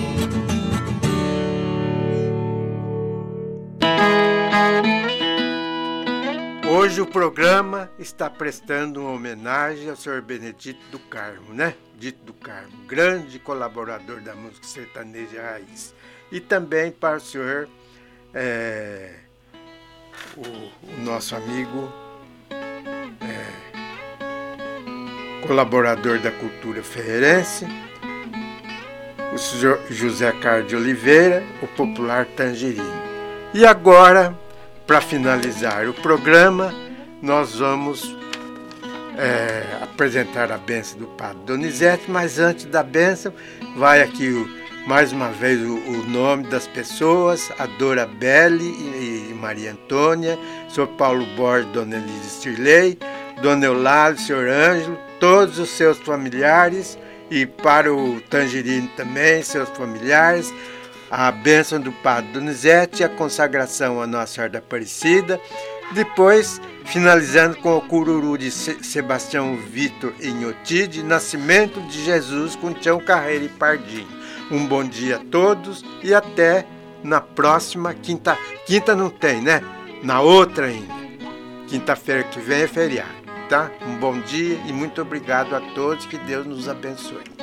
Hoje 6.91 6.99
o 6.99 7.07
programa 7.07 7.89
está 7.97 8.29
prestando 8.29 8.99
uma 8.99 9.11
homenagem 9.11 9.89
ao 9.89 9.95
senhor 9.95 10.21
Benedito 10.21 10.81
do 10.91 10.99
Carmo, 10.99 11.53
né? 11.53 11.73
Dito 11.97 12.21
do 12.25 12.33
Carmo, 12.33 12.83
grande 12.85 13.39
colaborador 13.39 14.19
da 14.19 14.35
música 14.35 14.67
sertaneja 14.67 15.41
raiz. 15.41 15.95
E 16.29 16.41
também 16.41 16.91
para 16.91 17.15
o 17.15 17.21
senhor, 17.21 17.69
é, 18.33 19.13
o, 20.35 20.41
o, 20.41 21.01
nosso 21.01 21.33
amigo, 21.33 21.89
é, 23.21 23.45
colaborador 25.47 26.19
da 26.19 26.31
cultura 26.31 26.83
ferreirense, 26.83 27.65
o 29.33 29.37
senhor 29.37 29.79
José 29.89 30.29
Carlos 30.41 30.67
de 30.67 30.75
Oliveira, 30.75 31.41
o 31.63 31.67
popular 31.67 32.25
Tangerino. 32.25 33.01
E 33.53 33.65
agora 33.65 34.37
para 34.91 34.99
finalizar 34.99 35.87
o 35.87 35.93
programa, 35.93 36.75
nós 37.21 37.55
vamos 37.55 38.13
é, 39.17 39.81
apresentar 39.81 40.51
a 40.51 40.57
benção 40.57 40.99
do 40.99 41.07
Padre 41.07 41.37
Donizete, 41.45 42.11
mas 42.11 42.39
antes 42.39 42.65
da 42.65 42.83
benção, 42.83 43.33
vai 43.77 44.01
aqui 44.01 44.27
o, 44.27 44.49
mais 44.85 45.13
uma 45.13 45.29
vez 45.29 45.61
o, 45.61 45.77
o, 45.77 46.09
nome 46.09 46.45
das 46.47 46.67
pessoas, 46.67 47.49
a 47.57 47.67
Dora 47.67 48.05
Belli 48.05 48.65
e, 48.65 49.29
e 49.31 49.33
Maria 49.33 49.71
Antônia, 49.71 50.37
Sr. 50.67 50.87
Paulo 50.97 51.25
Borges, 51.37 51.71
Dona 51.71 51.95
Elise 51.95 52.29
Stirley, 52.29 52.99
Dona 53.41 53.67
Eulália, 53.67 54.19
Sr. 54.19 54.49
Ângelo, 54.49 54.99
todos 55.21 55.57
os 55.57 55.69
seus 55.69 55.99
familiares, 55.99 56.99
e 57.29 57.45
para 57.45 57.93
o 57.93 58.19
Tangerino 58.29 58.89
também, 58.97 59.41
seus 59.41 59.69
familiares, 59.69 60.53
a 61.11 61.29
bênção 61.29 61.81
do 61.81 61.91
Padre 61.91 62.31
Donizete 62.31 63.01
e 63.01 63.05
a 63.05 63.09
consagração 63.09 64.01
a 64.01 64.07
Nossa 64.07 64.33
Senhora 64.33 64.53
da 64.53 64.59
Aparecida. 64.59 65.39
Depois, 65.91 66.61
finalizando 66.85 67.57
com 67.57 67.75
o 67.75 67.81
cururu 67.81 68.37
de 68.37 68.49
Sebastião 68.49 69.57
Vitor 69.57 70.13
Inhotide, 70.21 71.03
Nascimento 71.03 71.81
de 71.81 72.05
Jesus 72.05 72.55
com 72.55 72.73
Tião 72.73 72.97
Carreira 72.97 73.43
e 73.43 73.49
Pardinho. 73.49 74.07
Um 74.49 74.65
bom 74.65 74.85
dia 74.85 75.17
a 75.17 75.19
todos 75.19 75.83
e 76.01 76.13
até 76.13 76.65
na 77.03 77.19
próxima 77.19 77.93
quinta. 77.93 78.37
Quinta 78.65 78.95
não 78.95 79.09
tem, 79.09 79.41
né? 79.41 79.61
Na 80.01 80.21
outra 80.21 80.67
ainda. 80.67 80.93
Quinta-feira 81.67 82.23
que 82.23 82.39
vem 82.39 82.61
é 82.61 82.67
feriado, 82.67 83.11
tá? 83.49 83.69
Um 83.85 83.97
bom 83.97 84.19
dia 84.19 84.59
e 84.65 84.71
muito 84.71 85.01
obrigado 85.01 85.55
a 85.55 85.61
todos. 85.73 86.05
Que 86.05 86.17
Deus 86.17 86.45
nos 86.45 86.69
abençoe. 86.69 87.40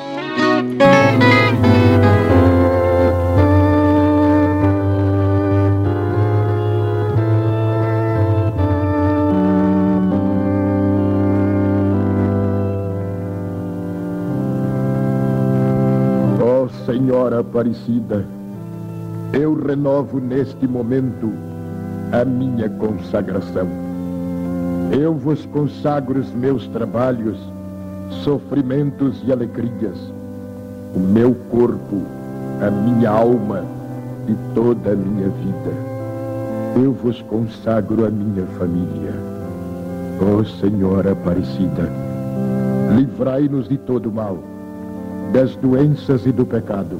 Senhora 17.08 17.40
Aparecida, 17.40 18.22
eu 19.32 19.54
renovo 19.54 20.20
neste 20.20 20.68
momento 20.68 21.32
a 22.12 22.22
minha 22.22 22.68
consagração. 22.68 23.66
Eu 24.92 25.14
vos 25.14 25.46
consagro 25.46 26.20
os 26.20 26.30
meus 26.34 26.66
trabalhos, 26.66 27.38
sofrimentos 28.22 29.22
e 29.26 29.32
alegrias, 29.32 29.96
o 30.94 30.98
meu 30.98 31.34
corpo, 31.50 32.02
a 32.60 32.70
minha 32.70 33.08
alma 33.08 33.64
e 34.28 34.36
toda 34.54 34.92
a 34.92 34.94
minha 34.94 35.30
vida. 35.30 35.72
Eu 36.76 36.92
vos 36.92 37.22
consagro 37.22 38.04
a 38.04 38.10
minha 38.10 38.44
família. 38.58 39.14
Ó 40.20 40.40
oh, 40.40 40.44
Senhora 40.44 41.12
Aparecida, 41.12 41.90
livrai-nos 42.94 43.66
de 43.66 43.78
todo 43.78 44.12
mal 44.12 44.57
das 45.32 45.54
doenças 45.56 46.26
e 46.26 46.32
do 46.32 46.46
pecado. 46.46 46.98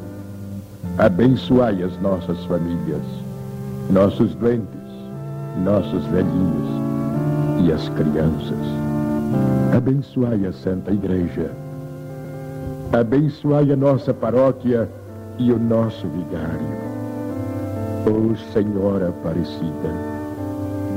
Abençoai 0.99 1.83
as 1.83 1.99
nossas 2.01 2.45
famílias, 2.45 3.03
nossos 3.91 4.35
doentes, 4.35 4.67
nossos 5.65 6.05
velhinhos 6.07 6.69
e 7.65 7.73
as 7.73 7.89
crianças. 7.91 8.59
Abençoai 9.77 10.47
a 10.47 10.53
Santa 10.53 10.93
Igreja. 10.93 11.51
Abençoai 12.93 13.71
a 13.71 13.77
nossa 13.77 14.13
paróquia 14.13 14.89
e 15.39 15.53
o 15.53 15.59
nosso 15.59 16.07
vigário. 16.09 16.89
Ó 18.07 18.33
oh, 18.33 18.53
Senhora 18.53 19.09
Aparecida, 19.11 19.93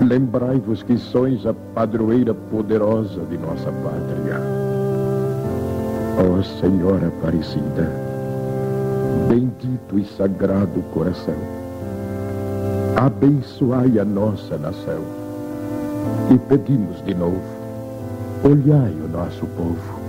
lembrai-vos 0.01 0.83
que 0.83 0.97
sois 0.97 1.45
a 1.45 1.53
padroeira 1.53 2.33
poderosa 2.33 3.21
de 3.29 3.37
nossa 3.37 3.71
pátria. 3.71 4.60
Ó 6.17 6.39
oh, 6.39 6.43
Senhora 6.43 7.07
Aparecida, 7.07 7.89
bendito 9.29 9.97
e 9.97 10.05
sagrado 10.17 10.81
coração, 10.93 11.35
abençoai 12.95 13.97
a 13.99 14.05
nossa 14.05 14.57
nação 14.57 15.01
e 16.33 16.37
pedimos 16.37 17.03
de 17.05 17.13
novo, 17.13 17.41
olhai 18.43 18.93
o 18.93 19.07
nosso 19.07 19.45
povo. 19.57 20.00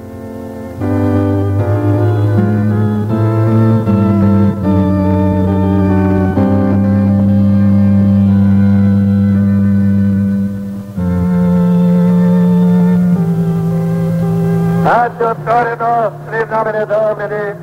Nomine 16.63 16.87
Domini, 16.87 17.57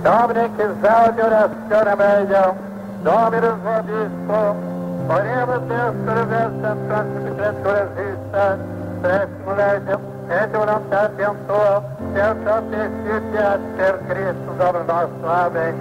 Domine 0.00 0.50
che 0.56 0.68
salve 0.80 1.22
orazione 1.22 1.94
meglio, 1.94 2.56
Dominus 3.02 3.58
vobisco, 3.60 4.54
oremus 5.06 5.60
Deus 5.66 6.26
vestem 6.26 6.78
sanctificat 6.88 7.54
resista, 7.62 8.58
presimo 9.02 9.54
legem, 9.54 10.00
et 10.28 10.50
voluntatem 10.56 11.36
tua, 11.46 11.82
per 12.14 12.36
sapientiat 12.44 13.60
per 13.76 14.00
Cristo 14.06 14.52
Domino 14.56 14.84
nostro. 14.84 15.28
Amém. 15.28 15.74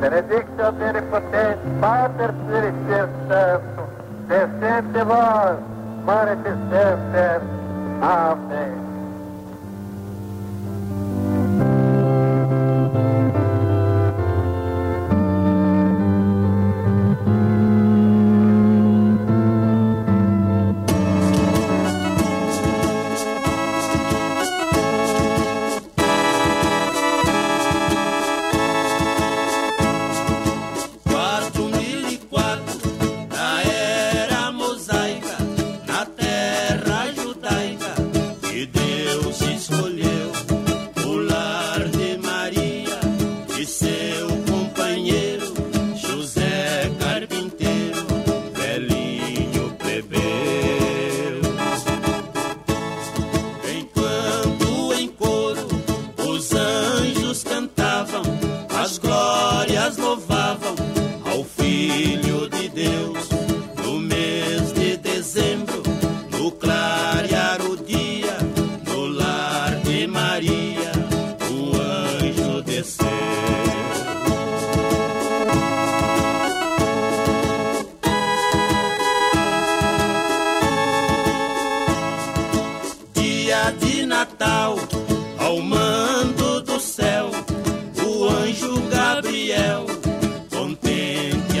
Benedictio 0.00 0.68
Omnipotens, 0.68 1.58
Pater 1.80 2.32
Spiritus 2.44 3.10
Sanctus, 3.28 3.88
descente 4.28 5.02
vos, 5.04 5.58
manifestentes. 6.04 7.42
Amém. 8.00 8.87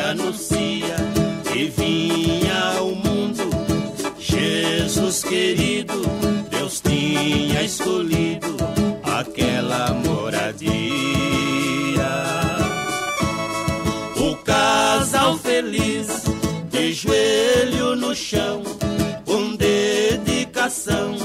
Anuncia 0.08 0.96
que 1.44 1.64
vinha 1.66 2.78
ao 2.78 2.94
mundo. 2.94 3.50
Jesus 4.18 5.22
querido, 5.22 6.02
Deus 6.50 6.80
tinha 6.80 7.62
escolhido 7.62 8.56
aquela 9.02 9.92
moradia. 9.92 10.72
O 14.16 14.36
casal 14.36 15.36
feliz, 15.38 16.24
de 16.70 16.92
joelho 16.92 17.96
no 17.96 18.14
chão, 18.14 18.62
com 19.24 19.56
dedicação, 19.56 21.16